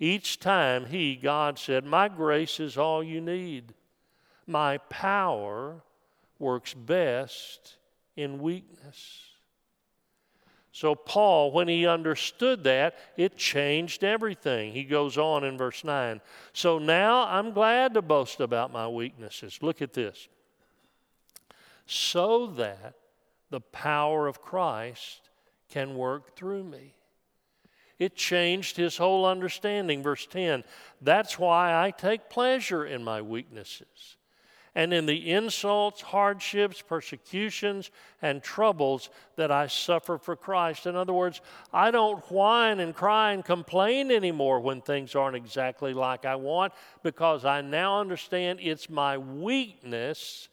Each 0.00 0.38
time 0.38 0.86
he, 0.86 1.16
God, 1.16 1.58
said, 1.58 1.84
My 1.84 2.08
grace 2.08 2.60
is 2.60 2.78
all 2.78 3.02
you 3.02 3.20
need. 3.20 3.74
My 4.46 4.78
power 4.78 5.82
works 6.38 6.72
best 6.72 7.76
in 8.16 8.38
weakness. 8.40 9.24
So, 10.72 10.94
Paul, 10.94 11.50
when 11.50 11.66
he 11.66 11.88
understood 11.88 12.62
that, 12.64 12.96
it 13.16 13.36
changed 13.36 14.04
everything. 14.04 14.72
He 14.72 14.84
goes 14.84 15.18
on 15.18 15.42
in 15.42 15.58
verse 15.58 15.82
9. 15.82 16.20
So 16.52 16.78
now 16.78 17.26
I'm 17.26 17.50
glad 17.50 17.94
to 17.94 18.02
boast 18.02 18.38
about 18.38 18.72
my 18.72 18.86
weaknesses. 18.86 19.58
Look 19.60 19.82
at 19.82 19.92
this. 19.92 20.28
So 21.86 22.46
that 22.58 22.94
the 23.50 23.60
power 23.60 24.28
of 24.28 24.40
Christ 24.40 25.30
can 25.68 25.96
work 25.96 26.36
through 26.36 26.62
me. 26.62 26.94
It 27.98 28.14
changed 28.14 28.76
his 28.76 28.96
whole 28.96 29.26
understanding. 29.26 30.02
Verse 30.02 30.26
10 30.26 30.64
That's 31.00 31.38
why 31.38 31.84
I 31.84 31.90
take 31.90 32.30
pleasure 32.30 32.86
in 32.86 33.02
my 33.02 33.22
weaknesses 33.22 34.16
and 34.74 34.92
in 34.92 35.06
the 35.06 35.32
insults, 35.32 36.00
hardships, 36.00 36.82
persecutions, 36.82 37.90
and 38.22 38.40
troubles 38.42 39.10
that 39.34 39.50
I 39.50 39.66
suffer 39.66 40.18
for 40.18 40.36
Christ. 40.36 40.86
In 40.86 40.94
other 40.94 41.12
words, 41.12 41.40
I 41.72 41.90
don't 41.90 42.24
whine 42.30 42.78
and 42.78 42.94
cry 42.94 43.32
and 43.32 43.44
complain 43.44 44.12
anymore 44.12 44.60
when 44.60 44.80
things 44.80 45.16
aren't 45.16 45.34
exactly 45.34 45.94
like 45.94 46.24
I 46.24 46.36
want 46.36 46.74
because 47.02 47.44
I 47.44 47.60
now 47.60 48.00
understand 48.00 48.60
it's 48.62 48.88
my 48.88 49.18
weakness 49.18 50.48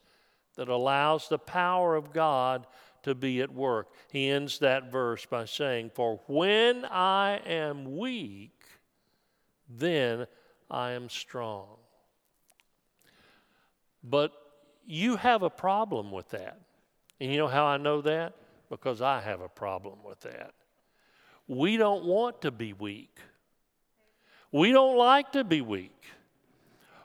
that 0.56 0.70
allows 0.70 1.28
the 1.28 1.38
power 1.38 1.96
of 1.96 2.12
God 2.12 2.66
to 3.06 3.16
be 3.16 3.42
at 3.42 3.54
work. 3.54 3.88
He 4.12 4.30
ends 4.30 4.60
that 4.60 4.92
verse 4.92 5.26
by 5.26 5.46
saying, 5.46 5.92
For 5.94 6.20
when 6.28 6.86
I 6.86 7.40
am 7.46 7.98
weak, 7.98 8.64
then 9.70 10.28
I 10.70 10.92
am 10.92 11.10
strong. 11.10 11.68
But 14.04 14.32
you 14.86 15.16
have 15.16 15.44
a 15.44 15.50
problem 15.50 16.12
with 16.12 16.30
that. 16.30 16.60
And 17.20 17.32
you 17.32 17.38
know 17.38 17.48
how 17.48 17.66
I 17.66 17.78
know 17.78 18.02
that? 18.02 18.34
Because 18.70 19.02
I 19.02 19.22
have 19.22 19.42
a 19.42 19.50
problem 19.50 20.00
with 20.04 20.20
that. 20.22 20.54
We 21.48 21.78
don't 21.78 22.06
want 22.06 22.42
to 22.42 22.52
be 22.52 22.74
weak. 22.74 23.18
We 24.52 24.72
don't 24.72 24.98
like 24.98 25.32
to 25.34 25.44
be 25.44 25.62
weak. 25.62 25.92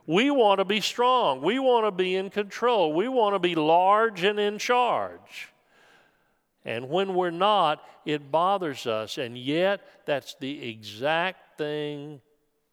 We 0.06 0.30
want 0.30 0.58
to 0.58 0.64
be 0.64 0.80
strong. 0.80 1.42
We 1.42 1.58
want 1.58 1.86
to 1.86 1.90
be 1.90 2.16
in 2.16 2.30
control. 2.30 2.94
We 2.94 3.06
want 3.08 3.34
to 3.34 3.38
be 3.38 3.54
large 3.54 4.24
and 4.24 4.40
in 4.40 4.58
charge. 4.58 5.50
And 6.64 6.90
when 6.90 7.14
we're 7.14 7.30
not, 7.30 7.82
it 8.04 8.30
bothers 8.30 8.86
us. 8.86 9.18
And 9.18 9.36
yet, 9.36 9.80
that's 10.06 10.34
the 10.34 10.68
exact 10.68 11.58
thing 11.58 12.20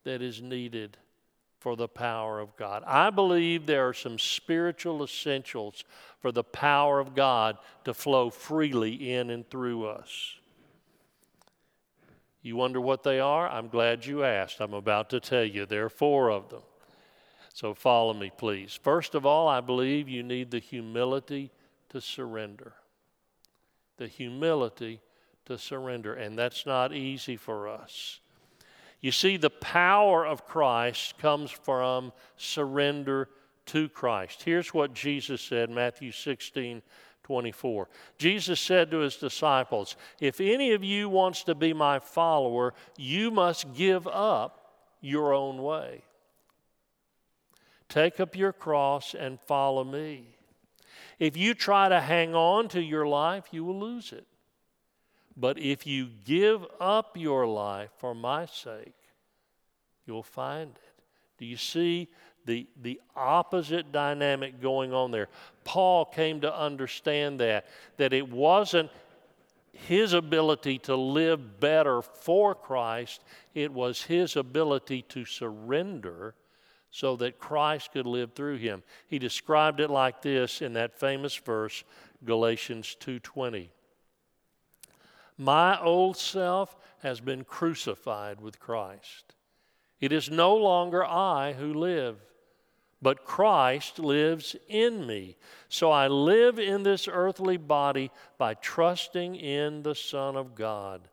that 0.04 0.22
is 0.22 0.42
needed 0.42 0.98
for 1.60 1.76
the 1.76 1.88
power 1.88 2.40
of 2.40 2.56
God. 2.56 2.84
I 2.86 3.10
believe 3.10 3.66
there 3.66 3.88
are 3.88 3.94
some 3.94 4.20
spiritual 4.20 5.04
essentials 5.04 5.84
for 6.20 6.32
the 6.32 6.44
power 6.44 7.00
of 7.00 7.16
God 7.16 7.58
to 7.86 7.94
flow 7.94 8.30
freely 8.30 9.14
in 9.14 9.30
and 9.30 9.50
through 9.50 9.86
us. 9.88 10.36
You 12.42 12.56
wonder 12.56 12.80
what 12.80 13.04
they 13.04 13.20
are? 13.20 13.50
I'm 13.50 13.68
glad 13.68 14.06
you 14.06 14.24
asked. 14.24 14.62
I'm 14.62 14.74
about 14.74 15.10
to 15.10 15.20
tell 15.20 15.44
you. 15.44 15.66
There 15.66 15.86
are 15.86 15.90
four 15.90 16.32
of 16.32 16.50
them. 16.50 16.62
So 17.54 17.74
follow 17.74 18.14
me, 18.14 18.32
please. 18.38 18.80
First 18.82 19.16
of 19.16 19.26
all, 19.26 19.48
I 19.48 19.60
believe 19.60 20.08
you 20.08 20.24
need 20.24 20.52
the 20.52 20.60
humility 20.60 21.52
to 21.90 22.00
surrender. 22.00 22.74
The 23.98 24.08
humility 24.08 25.02
to 25.46 25.58
surrender. 25.58 26.14
And 26.14 26.38
that's 26.38 26.66
not 26.66 26.94
easy 26.94 27.38
for 27.38 27.68
us. 27.68 28.20
You 29.02 29.12
see, 29.12 29.38
the 29.38 29.50
power 29.50 30.26
of 30.26 30.46
Christ 30.46 31.18
comes 31.18 31.52
from 31.52 32.12
surrender 32.36 33.30
to 33.68 33.90
Christ. 33.90 34.44
Here's 34.44 34.74
what 34.74 34.94
Jesus 34.94 35.42
said, 35.42 35.70
Matthew 35.70 36.12
16, 36.12 36.82
24. 37.24 37.90
Jesus 38.18 38.60
said 38.60 38.90
to 38.92 39.00
his 39.00 39.18
disciples, 39.18 39.98
If 40.20 40.40
any 40.40 40.72
of 40.72 40.84
you 40.84 41.10
wants 41.10 41.44
to 41.44 41.56
be 41.56 41.74
my 41.74 42.00
follower, 42.00 42.74
you 42.98 43.30
must 43.30 43.74
give 43.74 44.08
up 44.08 44.74
your 45.02 45.34
own 45.34 45.62
way. 45.62 46.04
Take 47.90 48.20
up 48.20 48.36
your 48.36 48.54
cross 48.54 49.14
and 49.14 49.40
follow 49.42 49.84
me. 49.84 50.37
If 51.20 51.36
you 51.36 51.54
try 51.54 51.90
to 51.90 52.00
hang 52.00 52.36
on 52.36 52.68
to 52.70 52.82
your 52.82 53.08
life, 53.08 53.46
you 53.52 53.64
will 53.64 53.80
lose 53.80 54.12
it. 54.12 54.28
But 55.36 55.60
if 55.60 55.86
you 55.86 56.08
give 56.26 56.66
up 56.80 57.16
your 57.16 57.46
life 57.46 57.92
for 57.98 58.16
my 58.16 58.46
sake, 58.48 58.96
you'll 60.06 60.24
find 60.24 60.72
it. 60.72 61.04
Do 61.38 61.46
you 61.46 61.58
see 61.58 62.08
the, 62.46 62.68
the 62.82 63.00
opposite 63.16 63.92
dynamic 63.92 64.62
going 64.62 64.94
on 64.94 65.12
there? 65.12 65.28
Paul 65.64 66.06
came 66.06 66.42
to 66.42 66.56
understand 66.56 67.40
that, 67.40 67.68
that 67.98 68.14
it 68.14 68.28
wasn't 68.30 68.90
his 69.72 70.14
ability 70.14 70.80
to 70.80 70.96
live 70.96 71.60
better 71.60 72.02
for 72.02 72.56
Christ, 72.56 73.24
it 73.54 73.72
was 73.72 74.02
his 74.02 74.36
ability 74.36 75.04
to 75.04 75.24
surrender 75.24 76.34
so 76.98 77.16
that 77.16 77.38
Christ 77.38 77.92
could 77.92 78.08
live 78.08 78.34
through 78.34 78.58
him. 78.58 78.82
He 79.08 79.20
described 79.20 79.80
it 79.80 79.92
like 79.92 80.24
this 80.24 80.64
in 80.64 80.74
that 80.74 81.00
famous 81.00 81.36
verse, 81.36 81.84
Galatians 82.26 82.96
2:20. 82.96 83.70
My 85.38 85.80
old 85.80 86.18
self 86.18 86.76
has 87.04 87.22
been 87.22 87.44
crucified 87.44 88.42
with 88.42 88.60
Christ. 88.60 89.36
It 90.00 90.12
is 90.12 90.32
no 90.32 90.56
longer 90.56 91.06
I 91.06 91.54
who 91.54 91.72
live, 91.72 92.18
but 93.00 93.26
Christ 93.26 94.00
lives 94.00 94.56
in 94.68 95.06
me. 95.06 95.38
So 95.70 95.92
I 95.92 96.08
live 96.08 96.58
in 96.58 96.82
this 96.82 97.08
earthly 97.08 97.58
body 97.58 98.10
by 98.40 98.56
trusting 98.56 99.36
in 99.36 99.84
the 99.84 99.94
Son 99.94 100.36
of 100.36 100.56
God 100.56 101.08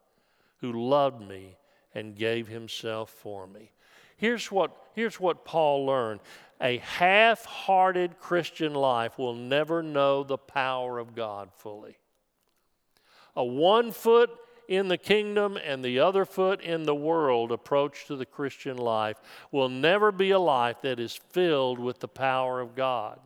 who 0.60 0.72
loved 0.72 1.20
me 1.20 1.58
and 1.94 2.16
gave 2.16 2.48
himself 2.48 3.10
for 3.10 3.46
me. 3.46 3.70
Here's 4.16 4.50
what, 4.50 4.74
here's 4.94 5.20
what 5.20 5.44
Paul 5.44 5.86
learned 5.86 6.20
a 6.60 6.78
half 6.78 7.44
hearted 7.44 8.18
Christian 8.18 8.74
life 8.74 9.18
will 9.18 9.34
never 9.34 9.82
know 9.82 10.22
the 10.22 10.38
power 10.38 10.98
of 10.98 11.14
God 11.14 11.50
fully. 11.56 11.98
A 13.36 13.44
one 13.44 13.90
foot 13.90 14.30
in 14.68 14.88
the 14.88 14.96
kingdom 14.96 15.58
and 15.62 15.84
the 15.84 15.98
other 15.98 16.24
foot 16.24 16.60
in 16.60 16.84
the 16.84 16.94
world 16.94 17.52
approach 17.52 18.06
to 18.06 18.16
the 18.16 18.24
Christian 18.24 18.76
life 18.76 19.20
will 19.52 19.68
never 19.68 20.10
be 20.10 20.30
a 20.30 20.38
life 20.38 20.80
that 20.82 21.00
is 21.00 21.20
filled 21.30 21.78
with 21.78 22.00
the 22.00 22.08
power 22.08 22.60
of 22.60 22.74
God. 22.74 23.18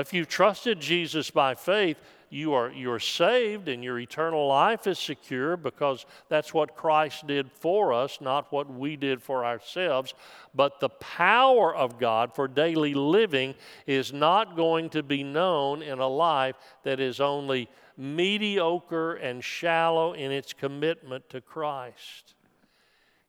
If 0.00 0.14
you 0.14 0.24
trusted 0.24 0.80
Jesus 0.80 1.30
by 1.30 1.54
faith, 1.54 1.98
you 2.30 2.54
are 2.54 2.70
you're 2.70 2.98
saved 2.98 3.68
and 3.68 3.84
your 3.84 3.98
eternal 3.98 4.46
life 4.46 4.86
is 4.86 4.98
secure 4.98 5.54
because 5.54 6.06
that's 6.30 6.54
what 6.54 6.74
Christ 6.74 7.26
did 7.26 7.52
for 7.52 7.92
us, 7.92 8.22
not 8.22 8.50
what 8.50 8.72
we 8.72 8.96
did 8.96 9.22
for 9.22 9.44
ourselves. 9.44 10.14
But 10.54 10.80
the 10.80 10.88
power 10.88 11.74
of 11.74 11.98
God 11.98 12.34
for 12.34 12.48
daily 12.48 12.94
living 12.94 13.54
is 13.86 14.14
not 14.14 14.56
going 14.56 14.88
to 14.90 15.02
be 15.02 15.22
known 15.22 15.82
in 15.82 15.98
a 15.98 16.08
life 16.08 16.56
that 16.84 17.00
is 17.00 17.20
only 17.20 17.68
mediocre 17.98 19.14
and 19.16 19.44
shallow 19.44 20.14
in 20.14 20.32
its 20.32 20.54
commitment 20.54 21.28
to 21.28 21.42
Christ. 21.42 22.34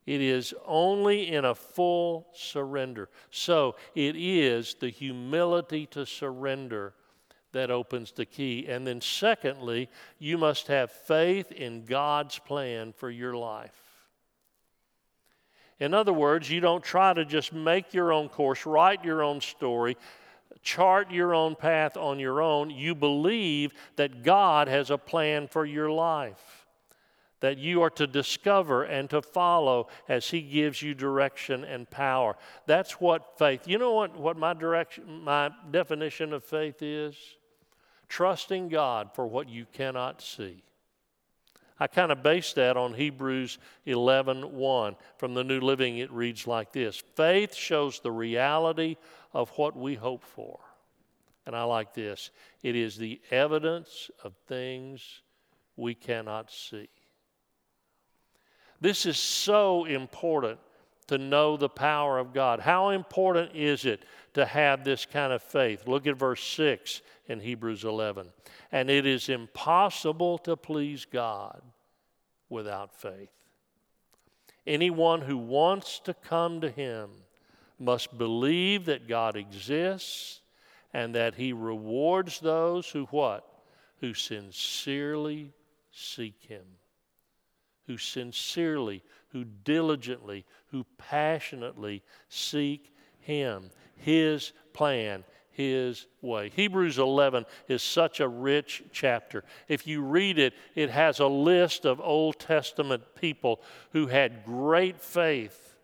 It 0.06 0.22
is 0.22 0.54
only 0.66 1.32
in 1.32 1.46
a 1.46 1.56
full 1.56 2.28
surrender. 2.34 3.10
So 3.32 3.76
it 3.96 4.16
is 4.18 4.76
the 4.80 4.90
humility 4.90 5.86
to 5.88 6.06
surrender 6.06 6.94
that 7.54 7.72
opens 7.72 8.12
the 8.12 8.26
key. 8.26 8.66
And 8.68 8.86
then, 8.86 9.00
secondly, 9.00 9.90
you 10.20 10.38
must 10.38 10.68
have 10.68 10.92
faith 10.92 11.52
in 11.52 11.86
God's 11.86 12.38
plan 12.40 12.94
for 12.94 13.10
your 13.10 13.36
life. 13.36 13.72
In 15.80 15.94
other 15.94 16.14
words, 16.14 16.50
you 16.50 16.60
don't 16.60 16.84
try 16.84 17.14
to 17.14 17.26
just 17.26 17.54
make 17.54 17.94
your 17.94 18.12
own 18.12 18.30
course, 18.30 18.66
write 18.66 19.04
your 19.04 19.24
own 19.24 19.42
story, 19.42 19.98
chart 20.62 21.12
your 21.12 21.34
own 21.34 21.56
path 21.56 21.96
on 21.96 22.20
your 22.20 22.42
own. 22.42 22.70
You 22.70 22.96
believe 22.96 23.74
that 23.96 24.24
God 24.24 24.68
has 24.68 24.90
a 24.90 24.98
plan 24.98 25.48
for 25.48 25.66
your 25.66 25.92
life 25.92 26.63
that 27.44 27.58
you 27.58 27.82
are 27.82 27.90
to 27.90 28.08
discover 28.08 28.84
and 28.84 29.10
to 29.10 29.22
follow 29.22 29.90
as 30.08 30.30
He 30.30 30.40
gives 30.40 30.82
you 30.82 30.94
direction 30.94 31.66
and 31.66 31.90
power. 31.90 32.38
That's 32.68 33.02
what 33.02 33.38
faith. 33.38 33.68
You 33.68 33.78
know 33.78 33.92
what, 33.92 34.18
what 34.18 34.38
my 34.38 34.54
direction, 34.54 35.26
my 35.26 35.52
definition 35.70 36.32
of 36.32 36.46
faith 36.46 36.82
is? 36.82 37.18
Trusting 38.08 38.70
God 38.70 39.10
for 39.14 39.28
what 39.28 39.50
you 39.50 39.66
cannot 39.74 40.22
see. 40.22 40.64
I 41.78 41.88
kind 41.88 42.14
of 42.14 42.24
base 42.24 42.54
that 42.54 42.78
on 42.78 42.94
Hebrews 42.94 43.58
11 43.88 44.56
1. 44.56 44.96
From 45.18 45.34
the 45.34 45.44
New 45.44 45.60
Living, 45.60 45.98
it 45.98 46.14
reads 46.14 46.48
like 46.48 46.72
this 46.72 47.04
Faith 47.18 47.54
shows 47.54 48.00
the 48.00 48.12
reality 48.14 48.96
of 49.34 49.50
what 49.58 49.76
we 49.76 49.96
hope 49.96 50.24
for. 50.24 50.62
And 51.46 51.58
I 51.58 51.64
like 51.64 51.94
this 51.94 52.32
it 52.62 52.78
is 52.78 52.96
the 52.96 53.20
evidence 53.32 54.10
of 54.24 54.32
things 54.48 55.24
we 55.76 55.94
cannot 55.94 56.50
see. 56.50 56.88
This 58.84 59.06
is 59.06 59.18
so 59.18 59.86
important 59.86 60.60
to 61.08 61.18
know 61.18 61.56
the 61.56 61.70
power 61.70 62.20
of 62.20 62.34
God. 62.34 62.60
How 62.60 62.90
important 62.90 63.56
is 63.56 63.86
it 63.86 64.04
to 64.34 64.46
have 64.46 64.84
this 64.84 65.06
kind 65.06 65.32
of 65.32 65.42
faith? 65.42 65.88
Look 65.88 66.06
at 66.06 66.18
verse 66.18 66.44
6 66.44 67.02
in 67.28 67.40
Hebrews 67.40 67.86
11. 67.86 68.28
And 68.74 68.90
it 68.90 69.06
is 69.06 69.30
impossible 69.30 70.38
to 70.40 70.58
please 70.58 71.06
God 71.06 71.62
without 72.50 72.94
faith. 72.94 73.32
Anyone 74.68 75.22
who 75.22 75.38
wants 75.38 76.00
to 76.00 76.14
come 76.14 76.60
to 76.60 76.70
Him 76.70 77.10
must 77.80 78.18
believe 78.18 78.84
that 78.88 79.08
God 79.08 79.38
exists 79.38 80.42
and 80.94 81.16
that 81.16 81.36
He 81.36 81.54
rewards 81.54 82.42
those 82.42 82.90
who 82.90 83.06
what? 83.06 83.48
Who 84.02 84.14
sincerely 84.14 85.54
seek 85.90 86.44
Him 86.50 86.66
who 87.88 87.98
sincerely, 87.98 89.04
who 89.30 89.44
diligently, 89.44 90.46
who 90.68 90.86
passionately 90.98 92.04
seek 92.30 92.94
Him, 93.20 93.70
His 93.96 94.54
plan, 94.74 95.24
His 95.52 96.08
way. 96.22 96.52
Hebrews 96.56 97.00
11 97.00 97.46
is 97.68 97.84
such 97.84 98.20
a 98.20 98.28
rich 98.28 98.84
chapter. 98.92 99.44
If 99.68 99.86
you 99.88 100.02
read 100.02 100.40
it, 100.40 100.54
it 100.76 100.90
has 100.90 101.20
a 101.20 101.28
list 101.28 101.86
of 101.86 102.00
Old 102.02 102.40
Testament 102.40 103.04
people 103.16 103.62
who 103.92 104.08
had 104.08 104.46
great 104.46 105.00
faith. 105.00 105.78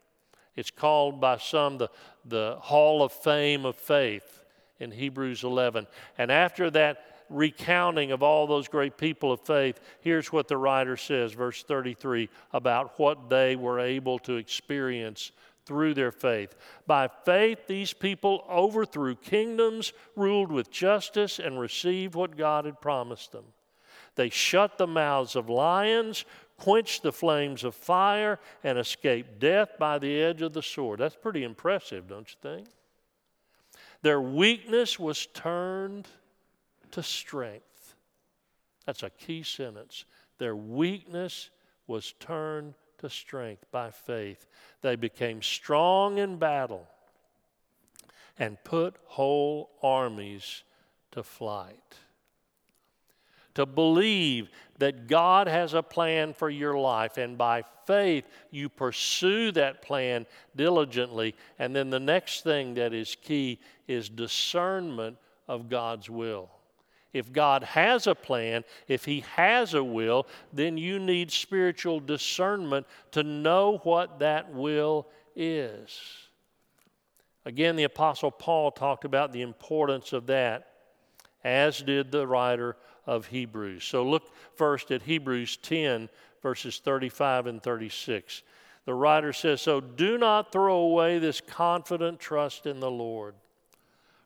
It's 0.55 0.71
called 0.71 1.21
by 1.21 1.37
some 1.37 1.77
the, 1.77 1.89
the 2.25 2.57
Hall 2.59 3.03
of 3.03 3.11
Fame 3.11 3.65
of 3.65 3.75
Faith 3.75 4.43
in 4.79 4.91
Hebrews 4.91 5.43
11. 5.43 5.87
And 6.17 6.31
after 6.31 6.69
that, 6.71 7.08
recounting 7.29 8.11
of 8.11 8.23
all 8.23 8.47
those 8.47 8.67
great 8.67 8.97
people 8.97 9.31
of 9.31 9.41
faith, 9.41 9.79
here's 10.01 10.31
what 10.31 10.47
the 10.47 10.57
writer 10.57 10.97
says, 10.97 11.33
verse 11.33 11.63
33, 11.63 12.29
about 12.53 12.97
what 12.97 13.29
they 13.29 13.55
were 13.55 13.79
able 13.79 14.19
to 14.19 14.35
experience 14.35 15.31
through 15.65 15.93
their 15.93 16.11
faith. 16.11 16.55
By 16.87 17.07
faith, 17.25 17.67
these 17.67 17.93
people 17.93 18.43
overthrew 18.49 19.15
kingdoms, 19.15 19.93
ruled 20.15 20.51
with 20.51 20.71
justice, 20.71 21.37
and 21.37 21.59
received 21.59 22.15
what 22.15 22.35
God 22.35 22.65
had 22.65 22.81
promised 22.81 23.31
them. 23.31 23.45
They 24.15 24.29
shut 24.29 24.77
the 24.77 24.87
mouths 24.87 25.35
of 25.35 25.47
lions, 25.47 26.25
quenched 26.57 27.03
the 27.03 27.11
flames 27.11 27.63
of 27.63 27.75
fire, 27.75 28.39
and 28.63 28.77
escaped 28.77 29.39
death 29.39 29.69
by 29.77 29.99
the 29.99 30.21
edge 30.21 30.41
of 30.41 30.53
the 30.53 30.63
sword. 30.63 30.99
That's 30.99 31.15
pretty 31.15 31.43
impressive, 31.43 32.07
don't 32.07 32.27
you 32.29 32.35
think? 32.41 32.67
Their 34.01 34.21
weakness 34.21 34.97
was 34.97 35.27
turned 35.27 36.07
to 36.91 37.03
strength. 37.03 37.95
That's 38.85 39.03
a 39.03 39.09
key 39.09 39.43
sentence. 39.43 40.05
Their 40.37 40.55
weakness 40.55 41.49
was 41.87 42.13
turned 42.19 42.73
to 42.99 43.09
strength 43.09 43.65
by 43.71 43.91
faith. 43.91 44.47
They 44.81 44.95
became 44.95 45.41
strong 45.41 46.17
in 46.17 46.37
battle 46.37 46.87
and 48.37 48.61
put 48.63 48.95
whole 49.05 49.69
armies 49.83 50.63
to 51.11 51.23
flight. 51.23 51.95
To 53.55 53.65
believe 53.65 54.49
that 54.77 55.07
God 55.07 55.47
has 55.47 55.73
a 55.73 55.83
plan 55.83 56.33
for 56.33 56.49
your 56.49 56.77
life, 56.77 57.17
and 57.17 57.37
by 57.37 57.63
faith 57.85 58.25
you 58.51 58.69
pursue 58.69 59.51
that 59.51 59.81
plan 59.81 60.25
diligently. 60.55 61.35
And 61.57 61.75
then 61.75 61.89
the 61.89 61.99
next 61.99 62.43
thing 62.43 62.75
that 62.75 62.93
is 62.93 63.17
key 63.21 63.59
is 63.87 64.07
discernment 64.07 65.17
of 65.47 65.67
God's 65.67 66.09
will. 66.09 66.49
If 67.11 67.33
God 67.33 67.63
has 67.63 68.05
a 68.05 68.13
plan, 68.13 68.63
if 68.87 69.05
He 69.05 69.21
has 69.35 69.73
a 69.73 69.83
will, 69.83 70.27
then 70.53 70.77
you 70.77 70.99
need 70.99 71.31
spiritual 71.31 71.99
discernment 71.99 72.85
to 73.11 73.23
know 73.23 73.79
what 73.83 74.19
that 74.19 74.53
will 74.53 75.07
is. 75.35 75.99
Again, 77.45 77.75
the 77.75 77.85
Apostle 77.85 78.31
Paul 78.31 78.71
talked 78.71 79.05
about 79.05 79.31
the 79.31 79.41
importance 79.41 80.13
of 80.13 80.27
that, 80.27 80.67
as 81.43 81.81
did 81.81 82.11
the 82.11 82.27
writer 82.27 82.75
of 83.07 83.25
Hebrews. 83.25 83.83
So 83.83 84.03
look 84.03 84.31
first 84.55 84.91
at 84.91 85.01
Hebrews 85.01 85.57
10, 85.57 86.09
verses 86.43 86.77
35 86.77 87.47
and 87.47 87.63
36. 87.63 88.43
The 88.85 88.93
writer 88.93 89.33
says, 89.33 89.61
So 89.61 89.81
do 89.81 90.17
not 90.17 90.51
throw 90.51 90.77
away 90.77 91.17
this 91.17 91.41
confident 91.41 92.19
trust 92.19 92.67
in 92.67 92.79
the 92.79 92.91
Lord. 92.91 93.33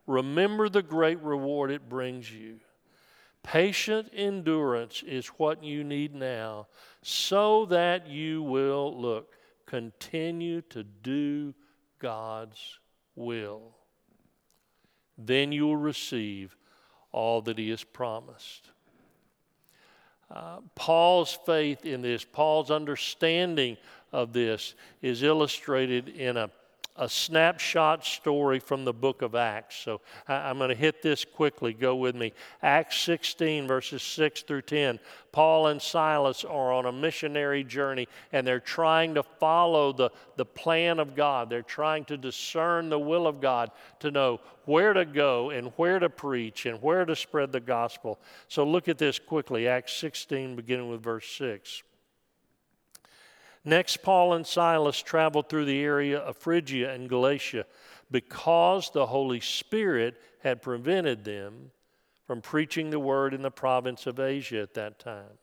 Remember 0.05 0.67
the 0.67 0.81
great 0.81 1.21
reward 1.21 1.71
it 1.71 1.87
brings 1.87 2.29
you. 2.31 2.59
Patient 3.43 4.09
endurance 4.15 5.03
is 5.05 5.27
what 5.27 5.63
you 5.63 5.83
need 5.83 6.15
now 6.15 6.67
so 7.01 7.65
that 7.65 8.07
you 8.07 8.41
will, 8.41 8.99
look, 8.99 9.33
continue 9.65 10.61
to 10.61 10.83
do 10.83 11.53
God's 11.99 12.79
will. 13.15 13.75
Then 15.17 15.51
you 15.51 15.67
will 15.67 15.77
receive 15.77 16.55
all 17.11 17.41
that 17.41 17.57
He 17.57 17.69
has 17.69 17.83
promised. 17.83 18.69
Uh, 20.31 20.59
Paul's 20.73 21.37
faith 21.45 21.85
in 21.85 22.01
this, 22.01 22.25
Paul's 22.25 22.71
understanding 22.71 23.77
of 24.11 24.33
this 24.33 24.73
is 25.01 25.21
illustrated 25.21 26.09
in 26.09 26.37
a 26.37 26.49
a 26.95 27.09
snapshot 27.09 28.05
story 28.05 28.59
from 28.59 28.85
the 28.85 28.93
book 28.93 29.21
of 29.21 29.33
Acts. 29.33 29.77
So 29.77 30.01
I, 30.27 30.49
am 30.49 30.57
going 30.57 30.69
to 30.69 30.75
hit 30.75 31.01
this 31.01 31.25
quickly. 31.25 31.73
Go 31.73 31.95
with 31.95 32.15
me. 32.15 32.33
Acts 32.61 32.99
16, 32.99 33.67
verses 33.67 34.03
6 34.03 34.43
through 34.43 34.61
10. 34.63 34.99
Paul 35.31 35.67
and 35.67 35.81
Silas 35.81 36.45
are 36.45 36.71
on 36.71 36.85
a 36.85 36.91
missionary 36.91 37.63
journey 37.63 38.07
and 38.31 38.45
they're 38.45 38.59
trying 38.59 39.15
to 39.15 39.23
follow 39.23 39.91
the, 39.91 40.11
the 40.35 40.45
plan 40.45 40.99
of 40.99 41.15
God. 41.15 41.49
They're 41.49 41.63
trying 41.63 42.05
to 42.05 42.17
discern 42.17 42.89
the 42.89 42.99
will 42.99 43.25
of 43.25 43.41
God 43.41 43.71
to 43.99 44.11
know 44.11 44.39
where 44.65 44.93
to 44.93 45.05
go 45.05 45.49
and 45.49 45.73
where 45.75 45.97
to 45.97 46.09
preach 46.09 46.67
and 46.67 46.81
where 46.81 47.05
to 47.05 47.15
spread 47.15 47.51
the 47.51 47.59
gospel. 47.59 48.19
So 48.47 48.63
look 48.63 48.87
at 48.87 48.99
this 48.99 49.17
quickly. 49.17 49.67
Acts 49.67 49.93
16, 49.93 50.55
beginning 50.55 50.89
with 50.89 51.01
verse 51.01 51.27
6. 51.37 51.81
Next, 53.65 54.03
Paul 54.03 54.33
and 54.33 54.45
Silas 54.45 55.01
traveled 55.01 55.47
through 55.47 55.65
the 55.65 55.81
area 55.81 56.19
of 56.19 56.37
Phrygia 56.37 56.93
and 56.93 57.07
Galatia 57.07 57.65
because 58.11 58.89
the 58.91 59.05
Holy 59.05 59.39
Spirit 59.39 60.21
had 60.41 60.61
prevented 60.61 61.23
them 61.23 61.71
from 62.27 62.41
preaching 62.41 62.89
the 62.89 62.99
word 62.99 63.33
in 63.33 63.41
the 63.41 63.51
province 63.51 64.05
of 64.05 64.19
Asia 64.19 64.61
at 64.61 64.73
that 64.73 64.99
time. 64.99 65.37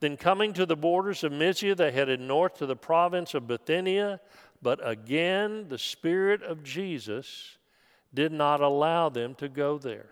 Then, 0.00 0.16
coming 0.16 0.52
to 0.54 0.66
the 0.66 0.76
borders 0.76 1.22
of 1.22 1.32
Mysia, 1.32 1.74
they 1.74 1.92
headed 1.92 2.20
north 2.20 2.58
to 2.58 2.66
the 2.66 2.76
province 2.76 3.34
of 3.34 3.46
Bithynia, 3.46 4.20
but 4.60 4.80
again, 4.86 5.68
the 5.68 5.78
Spirit 5.78 6.42
of 6.42 6.64
Jesus 6.64 7.58
did 8.12 8.32
not 8.32 8.60
allow 8.60 9.08
them 9.08 9.34
to 9.36 9.48
go 9.48 9.78
there. 9.78 10.10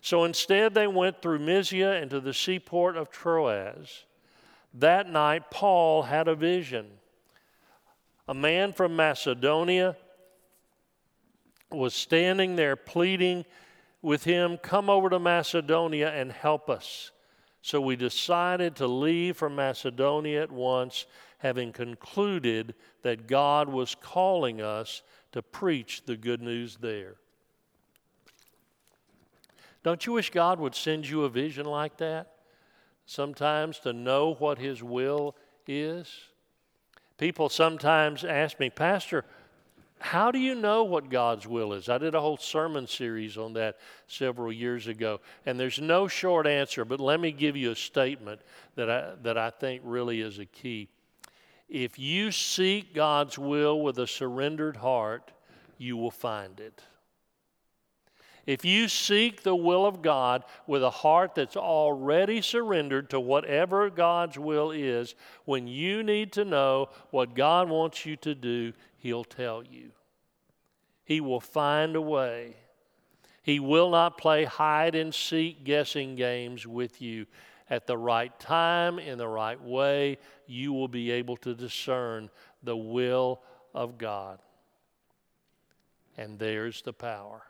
So 0.00 0.24
instead, 0.24 0.74
they 0.74 0.86
went 0.86 1.22
through 1.22 1.40
Mysia 1.40 2.00
into 2.00 2.20
the 2.20 2.34
seaport 2.34 2.96
of 2.96 3.10
Troas. 3.10 4.04
That 4.78 5.10
night, 5.10 5.50
Paul 5.50 6.04
had 6.04 6.28
a 6.28 6.36
vision. 6.36 6.86
A 8.28 8.34
man 8.34 8.72
from 8.72 8.94
Macedonia 8.94 9.96
was 11.70 11.94
standing 11.94 12.54
there 12.54 12.76
pleading 12.76 13.44
with 14.02 14.22
him, 14.22 14.56
Come 14.56 14.88
over 14.88 15.10
to 15.10 15.18
Macedonia 15.18 16.12
and 16.12 16.30
help 16.30 16.70
us. 16.70 17.10
So 17.60 17.80
we 17.80 17.96
decided 17.96 18.76
to 18.76 18.86
leave 18.86 19.36
for 19.36 19.50
Macedonia 19.50 20.42
at 20.42 20.52
once, 20.52 21.06
having 21.38 21.72
concluded 21.72 22.74
that 23.02 23.26
God 23.26 23.68
was 23.68 23.96
calling 23.96 24.60
us 24.60 25.02
to 25.32 25.42
preach 25.42 26.04
the 26.06 26.16
good 26.16 26.40
news 26.40 26.76
there. 26.80 27.16
Don't 29.82 30.06
you 30.06 30.12
wish 30.12 30.30
God 30.30 30.60
would 30.60 30.76
send 30.76 31.08
you 31.08 31.24
a 31.24 31.28
vision 31.28 31.66
like 31.66 31.96
that? 31.96 32.37
Sometimes 33.08 33.78
to 33.80 33.94
know 33.94 34.34
what 34.34 34.58
His 34.58 34.82
will 34.82 35.34
is. 35.66 36.14
People 37.16 37.48
sometimes 37.48 38.22
ask 38.22 38.60
me, 38.60 38.68
Pastor, 38.68 39.24
how 39.98 40.30
do 40.30 40.38
you 40.38 40.54
know 40.54 40.84
what 40.84 41.08
God's 41.08 41.46
will 41.46 41.72
is? 41.72 41.88
I 41.88 41.96
did 41.96 42.14
a 42.14 42.20
whole 42.20 42.36
sermon 42.36 42.86
series 42.86 43.38
on 43.38 43.54
that 43.54 43.78
several 44.08 44.52
years 44.52 44.88
ago, 44.88 45.20
and 45.46 45.58
there's 45.58 45.80
no 45.80 46.06
short 46.06 46.46
answer, 46.46 46.84
but 46.84 47.00
let 47.00 47.18
me 47.18 47.32
give 47.32 47.56
you 47.56 47.70
a 47.70 47.76
statement 47.76 48.42
that 48.74 48.90
I, 48.90 49.14
that 49.22 49.38
I 49.38 49.48
think 49.48 49.80
really 49.86 50.20
is 50.20 50.38
a 50.38 50.44
key. 50.44 50.90
If 51.66 51.98
you 51.98 52.30
seek 52.30 52.94
God's 52.94 53.38
will 53.38 53.80
with 53.80 53.98
a 53.98 54.06
surrendered 54.06 54.76
heart, 54.76 55.32
you 55.78 55.96
will 55.96 56.10
find 56.10 56.60
it. 56.60 56.82
If 58.48 58.64
you 58.64 58.88
seek 58.88 59.42
the 59.42 59.54
will 59.54 59.84
of 59.84 60.00
God 60.00 60.42
with 60.66 60.82
a 60.82 60.88
heart 60.88 61.34
that's 61.34 61.54
already 61.54 62.40
surrendered 62.40 63.10
to 63.10 63.20
whatever 63.20 63.90
God's 63.90 64.38
will 64.38 64.70
is, 64.70 65.14
when 65.44 65.66
you 65.66 66.02
need 66.02 66.32
to 66.32 66.46
know 66.46 66.88
what 67.10 67.34
God 67.34 67.68
wants 67.68 68.06
you 68.06 68.16
to 68.16 68.34
do, 68.34 68.72
He'll 68.96 69.22
tell 69.22 69.62
you. 69.62 69.90
He 71.04 71.20
will 71.20 71.42
find 71.42 71.94
a 71.94 72.00
way. 72.00 72.56
He 73.42 73.60
will 73.60 73.90
not 73.90 74.16
play 74.16 74.44
hide 74.44 74.94
and 74.94 75.14
seek 75.14 75.62
guessing 75.62 76.16
games 76.16 76.66
with 76.66 77.02
you. 77.02 77.26
At 77.68 77.86
the 77.86 77.98
right 77.98 78.32
time, 78.40 78.98
in 78.98 79.18
the 79.18 79.28
right 79.28 79.62
way, 79.62 80.16
you 80.46 80.72
will 80.72 80.88
be 80.88 81.10
able 81.10 81.36
to 81.36 81.54
discern 81.54 82.30
the 82.62 82.78
will 82.78 83.42
of 83.74 83.98
God. 83.98 84.38
And 86.16 86.38
there's 86.38 86.80
the 86.80 86.94
power. 86.94 87.42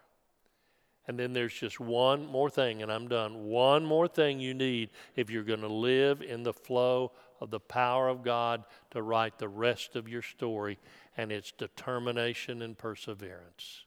And 1.08 1.18
then 1.18 1.32
there's 1.32 1.54
just 1.54 1.80
one 1.80 2.26
more 2.26 2.50
thing, 2.50 2.82
and 2.82 2.92
I'm 2.92 3.08
done. 3.08 3.46
One 3.46 3.84
more 3.84 4.06
thing 4.06 4.40
you 4.40 4.52
need 4.52 4.90
if 5.16 5.30
you're 5.30 5.42
going 5.42 5.62
to 5.62 5.66
live 5.66 6.20
in 6.20 6.42
the 6.42 6.52
flow 6.52 7.12
of 7.40 7.50
the 7.50 7.60
power 7.60 8.08
of 8.08 8.22
God 8.22 8.64
to 8.90 9.00
write 9.00 9.38
the 9.38 9.48
rest 9.48 9.96
of 9.96 10.06
your 10.06 10.20
story, 10.20 10.78
and 11.16 11.32
it's 11.32 11.50
determination 11.50 12.60
and 12.60 12.76
perseverance. 12.76 13.86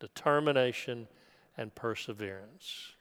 Determination 0.00 1.08
and 1.58 1.74
perseverance. 1.74 2.92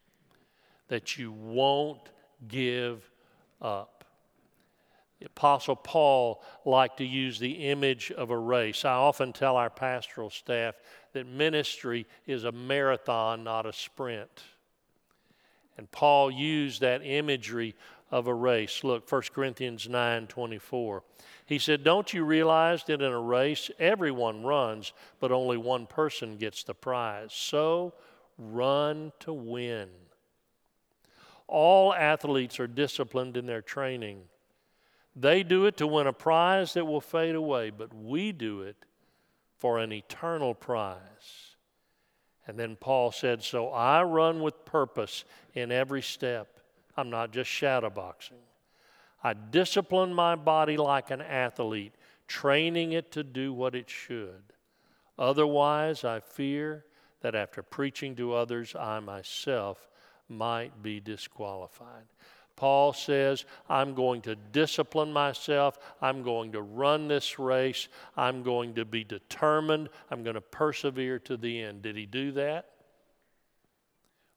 That 0.89 1.17
you 1.17 1.31
won't 1.31 2.09
give 2.49 3.09
up. 3.61 4.03
The 5.21 5.27
Apostle 5.27 5.75
Paul 5.75 6.43
liked 6.65 6.97
to 6.97 7.05
use 7.05 7.37
the 7.39 7.69
image 7.69 8.11
of 8.11 8.31
a 8.31 8.37
race. 8.37 8.83
I 8.83 8.93
often 8.93 9.31
tell 9.31 9.55
our 9.55 9.69
pastoral 9.69 10.31
staff 10.31 10.75
that 11.13 11.27
ministry 11.27 12.05
is 12.25 12.43
a 12.43 12.51
marathon, 12.51 13.43
not 13.43 13.65
a 13.65 13.73
sprint. 13.73 14.43
And 15.77 15.89
Paul 15.91 16.31
used 16.31 16.81
that 16.81 17.01
imagery 17.03 17.75
of 18.11 18.27
a 18.27 18.33
race. 18.33 18.83
Look, 18.83 19.09
1 19.11 19.21
Corinthians 19.33 19.87
9 19.87 20.27
24. 20.27 21.03
He 21.45 21.59
said, 21.59 21.83
Don't 21.83 22.13
you 22.13 22.23
realize 22.23 22.83
that 22.85 23.01
in 23.01 23.11
a 23.11 23.19
race 23.19 23.71
everyone 23.79 24.43
runs, 24.43 24.93
but 25.19 25.31
only 25.31 25.57
one 25.57 25.87
person 25.87 26.37
gets 26.37 26.63
the 26.63 26.73
prize? 26.73 27.31
So 27.33 27.93
run 28.37 29.11
to 29.21 29.33
win. 29.33 29.89
All 31.47 31.93
athletes 31.93 32.59
are 32.59 32.67
disciplined 32.67 33.37
in 33.37 33.45
their 33.45 33.61
training. 33.61 34.21
They 35.15 35.43
do 35.43 35.65
it 35.65 35.77
to 35.77 35.87
win 35.87 36.07
a 36.07 36.13
prize 36.13 36.73
that 36.73 36.85
will 36.85 37.01
fade 37.01 37.35
away, 37.35 37.69
but 37.69 37.93
we 37.93 38.31
do 38.31 38.61
it 38.61 38.77
for 39.61 39.77
an 39.77 39.93
eternal 39.93 40.55
prize. 40.55 41.55
And 42.47 42.57
then 42.57 42.75
Paul 42.75 43.11
said, 43.11 43.43
So 43.43 43.69
I 43.69 44.01
run 44.01 44.41
with 44.41 44.65
purpose 44.65 45.23
in 45.53 45.71
every 45.71 46.01
step. 46.01 46.59
I'm 46.97 47.11
not 47.11 47.31
just 47.31 47.51
shadowboxing. 47.51 48.41
I 49.23 49.33
discipline 49.33 50.15
my 50.15 50.35
body 50.35 50.77
like 50.77 51.11
an 51.11 51.21
athlete, 51.21 51.93
training 52.27 52.93
it 52.93 53.11
to 53.11 53.23
do 53.23 53.53
what 53.53 53.75
it 53.75 53.87
should. 53.87 54.41
Otherwise, 55.19 56.03
I 56.03 56.21
fear 56.21 56.83
that 57.21 57.35
after 57.35 57.61
preaching 57.61 58.15
to 58.15 58.33
others, 58.33 58.75
I 58.75 58.99
myself 58.99 59.87
might 60.27 60.81
be 60.81 60.99
disqualified. 60.99 62.05
Paul 62.55 62.93
says, 62.93 63.45
I'm 63.69 63.93
going 63.93 64.21
to 64.21 64.35
discipline 64.35 65.11
myself. 65.11 65.79
I'm 66.01 66.23
going 66.23 66.51
to 66.51 66.61
run 66.61 67.07
this 67.07 67.39
race. 67.39 67.87
I'm 68.15 68.43
going 68.43 68.75
to 68.75 68.85
be 68.85 69.03
determined. 69.03 69.89
I'm 70.09 70.23
going 70.23 70.35
to 70.35 70.41
persevere 70.41 71.19
to 71.19 71.37
the 71.37 71.61
end. 71.61 71.81
Did 71.81 71.95
he 71.95 72.05
do 72.05 72.31
that? 72.33 72.67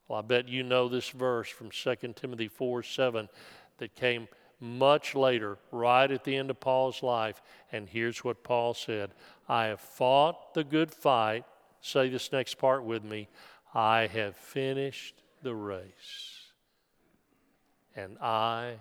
Well, 0.09 0.19
I 0.19 0.23
bet 0.23 0.49
you 0.49 0.63
know 0.63 0.89
this 0.89 1.11
verse 1.11 1.49
from 1.49 1.71
2 1.71 1.95
Timothy 2.15 2.49
4 2.49 2.83
7 2.83 3.29
that 3.79 3.95
came 3.95 4.29
much 4.61 5.15
later, 5.15 5.59
right 5.71 6.11
at 6.11 6.25
the 6.25 6.37
end 6.37 6.51
of 6.51 6.61
Paul's 6.61 7.03
life. 7.03 7.43
And 7.73 7.89
here's 7.89 8.25
what 8.25 8.45
Paul 8.45 8.75
said 8.75 9.11
I 9.49 9.67
have 9.67 9.81
fought 9.81 10.55
the 10.55 10.65
good 10.65 10.93
fight. 10.93 11.45
Say 11.81 12.09
this 12.09 12.33
next 12.33 12.55
part 12.55 12.85
with 12.85 13.05
me 13.05 13.29
I 13.75 14.07
have 14.07 14.37
finished 14.37 15.23
the 15.43 15.55
race 15.55 16.44
and 17.97 18.19
I 18.19 18.75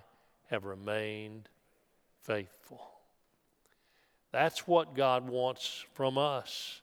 have 0.49 0.65
remained 0.65 1.49
faithful. 2.21 2.82
That's 4.32 4.67
what 4.67 4.95
God 4.95 5.30
wants 5.30 5.86
from 5.93 6.17
us. 6.17 6.82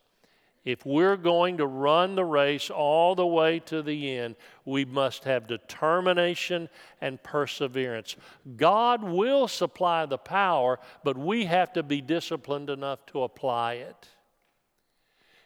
If 0.65 0.85
we're 0.85 1.17
going 1.17 1.57
to 1.57 1.67
run 1.67 2.15
the 2.15 2.25
race 2.25 2.69
all 2.69 3.15
the 3.15 3.27
way 3.27 3.61
to 3.61 3.83
the 3.83 4.17
end, 4.17 4.37
we 4.67 4.85
must 4.85 5.25
have 5.25 5.47
determination 5.47 6.69
and 7.01 7.23
perseverance. 7.23 8.17
God 8.57 9.03
will 9.03 9.49
supply 9.49 10.05
the 10.05 10.19
power, 10.19 10.79
but 11.03 11.17
we 11.17 11.47
have 11.47 11.73
to 11.73 11.83
be 11.83 12.03
disciplined 12.03 12.69
enough 12.69 13.07
to 13.07 13.23
apply 13.23 13.75
it. 13.75 14.09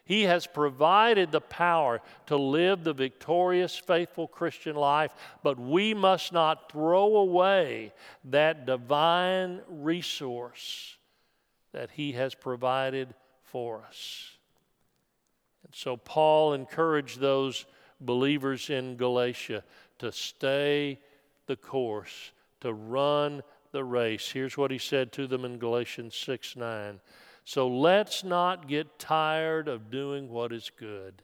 He 0.05 0.23
has 0.23 0.45
provided 0.45 1.31
the 1.31 1.41
power 1.41 1.99
to 2.27 2.37
live 2.37 2.83
the 2.83 2.93
victorious, 2.93 3.75
faithful 3.75 4.27
Christian 4.27 4.75
life, 4.75 5.11
but 5.41 5.59
we 5.59 5.95
must 5.95 6.31
not 6.31 6.71
throw 6.71 7.17
away 7.17 7.91
that 8.25 8.67
divine 8.67 9.61
resource 9.67 10.97
that 11.73 11.89
He 11.91 12.11
has 12.13 12.35
provided 12.35 13.15
for 13.43 13.83
us. 13.87 14.29
And 15.63 15.73
so, 15.73 15.97
Paul 15.97 16.53
encouraged 16.53 17.19
those 17.19 17.65
believers 17.99 18.69
in 18.69 18.97
Galatia 18.97 19.63
to 19.97 20.11
stay 20.11 20.99
the 21.47 21.55
course, 21.55 22.31
to 22.61 22.73
run 22.73 23.41
the 23.71 23.83
race. 23.83 24.31
Here's 24.31 24.57
what 24.57 24.71
he 24.71 24.77
said 24.77 25.11
to 25.13 25.27
them 25.27 25.45
in 25.45 25.57
Galatians 25.57 26.15
6 26.15 26.55
9. 26.55 26.99
So 27.45 27.67
let's 27.67 28.23
not 28.23 28.67
get 28.67 28.97
tired 28.97 29.67
of 29.67 29.91
doing 29.91 30.29
what 30.29 30.51
is 30.51 30.71
good. 30.75 31.21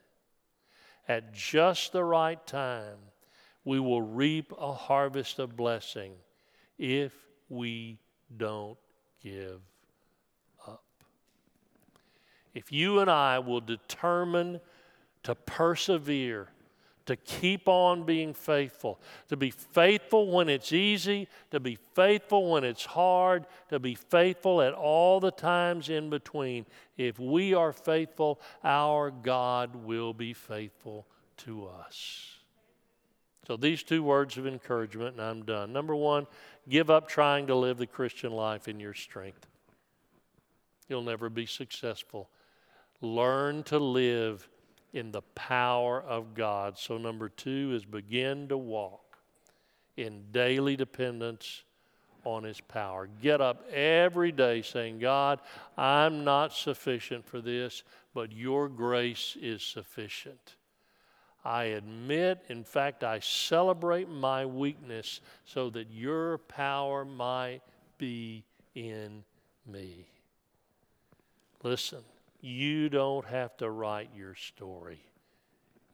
At 1.08 1.34
just 1.34 1.92
the 1.92 2.04
right 2.04 2.46
time, 2.46 2.98
we 3.66 3.80
will 3.80 4.04
reap 4.04 4.54
a 4.58 4.72
harvest 4.72 5.40
of 5.40 5.58
blessing 5.58 6.14
if 6.78 7.12
we 7.50 7.98
don't 8.38 8.78
give 9.22 9.62
up. 10.68 10.84
If 12.54 12.72
you 12.72 13.00
and 13.00 13.10
I 13.10 13.40
will 13.40 13.60
determine 13.60 14.62
to 15.24 15.34
persevere, 15.34 16.50
to 17.12 17.18
keep 17.18 17.68
on 17.68 18.04
being 18.04 18.34
faithful, 18.34 18.98
to 19.28 19.36
be 19.36 19.52
faithful 19.52 20.32
when 20.32 20.48
it's 20.48 20.72
easy, 20.72 21.28
to 21.52 21.60
be 21.60 21.78
faithful 21.94 22.50
when 22.50 22.64
it's 22.64 22.86
hard, 22.86 23.46
to 23.68 23.80
be 23.80 23.96
faithful 23.96 24.62
at 24.62 24.74
all 24.74 25.20
the 25.20 25.32
times 25.32 25.90
in 25.90 26.10
between. 26.10 26.66
If 26.96 27.20
we 27.20 27.54
are 27.54 27.74
faithful, 27.74 28.40
our 28.64 29.12
God 29.12 29.76
will 29.76 30.14
be 30.14 30.32
faithful 30.32 31.06
to 31.40 31.68
us. 31.68 32.30
So, 33.46 33.58
these 33.58 33.84
two 33.84 34.04
words 34.04 34.38
of 34.38 34.48
encouragement, 34.48 35.18
and 35.18 35.22
I'm 35.22 35.44
done. 35.44 35.74
Number 35.74 35.96
one, 35.96 36.28
give 36.70 36.90
up 36.90 37.10
trying 37.10 37.48
to 37.48 37.56
live 37.56 37.78
the 37.78 37.88
Christian 37.88 38.32
life 38.32 38.70
in 38.70 38.80
your 38.80 38.94
strength. 38.94 39.48
You'll 40.88 41.02
never 41.02 41.30
be 41.30 41.46
successful. 41.46 42.30
Learn 43.02 43.64
to 43.64 43.80
live 43.80 44.48
in 44.94 45.12
the 45.12 45.22
power 45.36 46.02
of 46.02 46.34
God. 46.34 46.78
So, 46.78 46.98
number 46.98 47.30
two 47.30 47.74
is 47.76 47.86
begin 47.86 48.48
to 48.50 48.58
walk 48.58 49.18
in 49.98 50.24
daily 50.32 50.76
dependence 50.76 51.64
on 52.24 52.44
His 52.44 52.62
power. 52.62 53.08
Get 53.22 53.42
up 53.42 53.64
every 53.72 54.32
day 54.32 54.62
saying, 54.62 55.00
God, 55.00 55.40
I'm 55.78 56.24
not 56.24 56.54
sufficient 56.54 57.26
for 57.26 57.42
this, 57.42 57.84
but 58.14 58.32
your 58.32 58.70
grace 58.70 59.38
is 59.42 59.64
sufficient. 59.64 60.56
I 61.44 61.64
admit, 61.64 62.44
in 62.50 62.64
fact, 62.64 63.04
I 63.04 63.20
celebrate 63.20 64.08
my 64.08 64.46
weakness 64.46 65.22
so 65.46 65.72
that 65.72 65.90
your 65.90 66.38
power 66.38 67.04
might 67.04 67.62
be 67.98 68.44
in 68.76 69.24
me. 69.66 70.06
Listen, 71.64 72.00
you 72.42 72.90
don't 72.90 73.26
have 73.26 73.56
to 73.58 73.70
write 73.70 74.10
your 74.16 74.36
story 74.36 75.00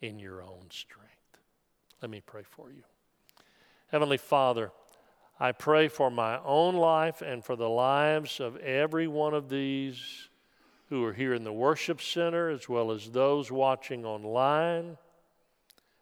in 0.01 0.19
your 0.19 0.41
own 0.41 0.65
strength. 0.69 1.11
Let 2.01 2.09
me 2.09 2.21
pray 2.25 2.43
for 2.43 2.71
you. 2.71 2.83
Heavenly 3.87 4.17
Father, 4.17 4.71
I 5.39 5.51
pray 5.51 5.87
for 5.87 6.09
my 6.09 6.39
own 6.43 6.75
life 6.75 7.21
and 7.21 7.43
for 7.43 7.55
the 7.55 7.69
lives 7.69 8.39
of 8.39 8.57
every 8.57 9.07
one 9.07 9.33
of 9.33 9.49
these 9.49 10.29
who 10.89 11.03
are 11.03 11.13
here 11.13 11.33
in 11.33 11.43
the 11.43 11.53
worship 11.53 12.01
center, 12.01 12.49
as 12.49 12.69
well 12.69 12.91
as 12.91 13.11
those 13.11 13.51
watching 13.51 14.05
online, 14.05 14.97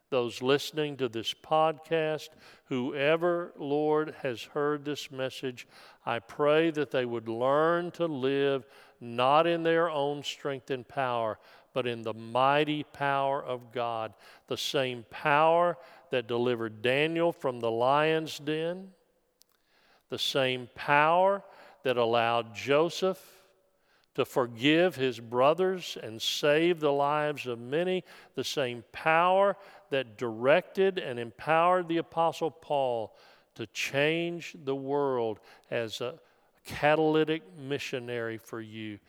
those 0.10 0.42
listening 0.42 0.98
to 0.98 1.10
this 1.10 1.34
podcast, 1.34 2.30
whoever, 2.66 3.54
Lord, 3.58 4.16
has 4.22 4.44
heard 4.44 4.86
this 4.86 5.12
message. 5.12 5.68
I 6.06 6.20
pray 6.20 6.72
that 6.72 6.92
they 6.92 7.06
would 7.06 7.28
learn 7.28 7.92
to 7.92 8.06
live 8.06 8.66
not 9.02 9.48
in 9.48 9.64
their 9.64 9.90
own 9.90 10.24
strength 10.24 10.70
and 10.70 10.88
power, 10.88 11.40
but 11.74 11.88
in 11.88 12.04
the 12.04 12.14
mighty 12.14 12.84
power 12.84 13.44
of 13.44 13.72
God. 13.72 14.14
The 14.48 14.58
same 14.58 15.06
power 15.10 15.78
that 16.12 16.28
delivered 16.28 16.82
Daniel 16.82 17.32
from 17.32 17.60
the 17.60 17.72
lion's 17.72 18.40
den, 18.40 18.90
the 20.10 20.20
same 20.20 20.70
power 20.76 21.44
that 21.84 21.98
allowed 21.98 22.56
Joseph 22.56 23.35
to 24.16 24.26
forgive 24.26 24.96
his 24.96 25.20
brothers 25.20 25.98
and 26.02 26.22
save 26.22 26.80
the 26.80 26.92
lives 26.92 27.48
of 27.48 27.60
many, 27.60 28.04
the 28.36 28.44
same 28.44 28.84
power 28.92 29.56
that 29.90 30.18
directed 30.18 30.98
and 30.98 31.20
empowered 31.20 31.88
the 31.88 31.98
Apostle 31.98 32.50
Paul 32.50 33.16
to 33.56 33.68
change 33.68 34.56
the 34.64 34.76
world 34.76 35.40
as 35.70 36.02
a 36.02 36.16
catalytic 36.66 37.44
missionary 37.58 38.38
for 38.38 38.62
you. 38.62 39.00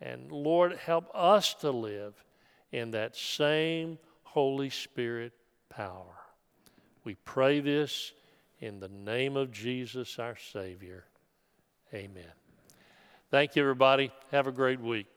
And 0.00 0.30
Lord, 0.30 0.76
help 0.76 1.10
us 1.14 1.54
to 1.54 1.70
live 1.70 2.14
in 2.72 2.92
that 2.92 3.16
same 3.16 3.98
Holy 4.22 4.70
Spirit 4.70 5.32
power. 5.68 6.16
We 7.04 7.16
pray 7.24 7.60
this 7.60 8.12
in 8.60 8.80
the 8.80 8.88
name 8.88 9.36
of 9.36 9.52
Jesus, 9.52 10.18
our 10.18 10.36
Savior. 10.36 11.04
Amen. 11.92 12.43
Thank 13.34 13.56
you, 13.56 13.62
everybody. 13.62 14.12
Have 14.30 14.46
a 14.46 14.52
great 14.52 14.78
week. 14.78 15.08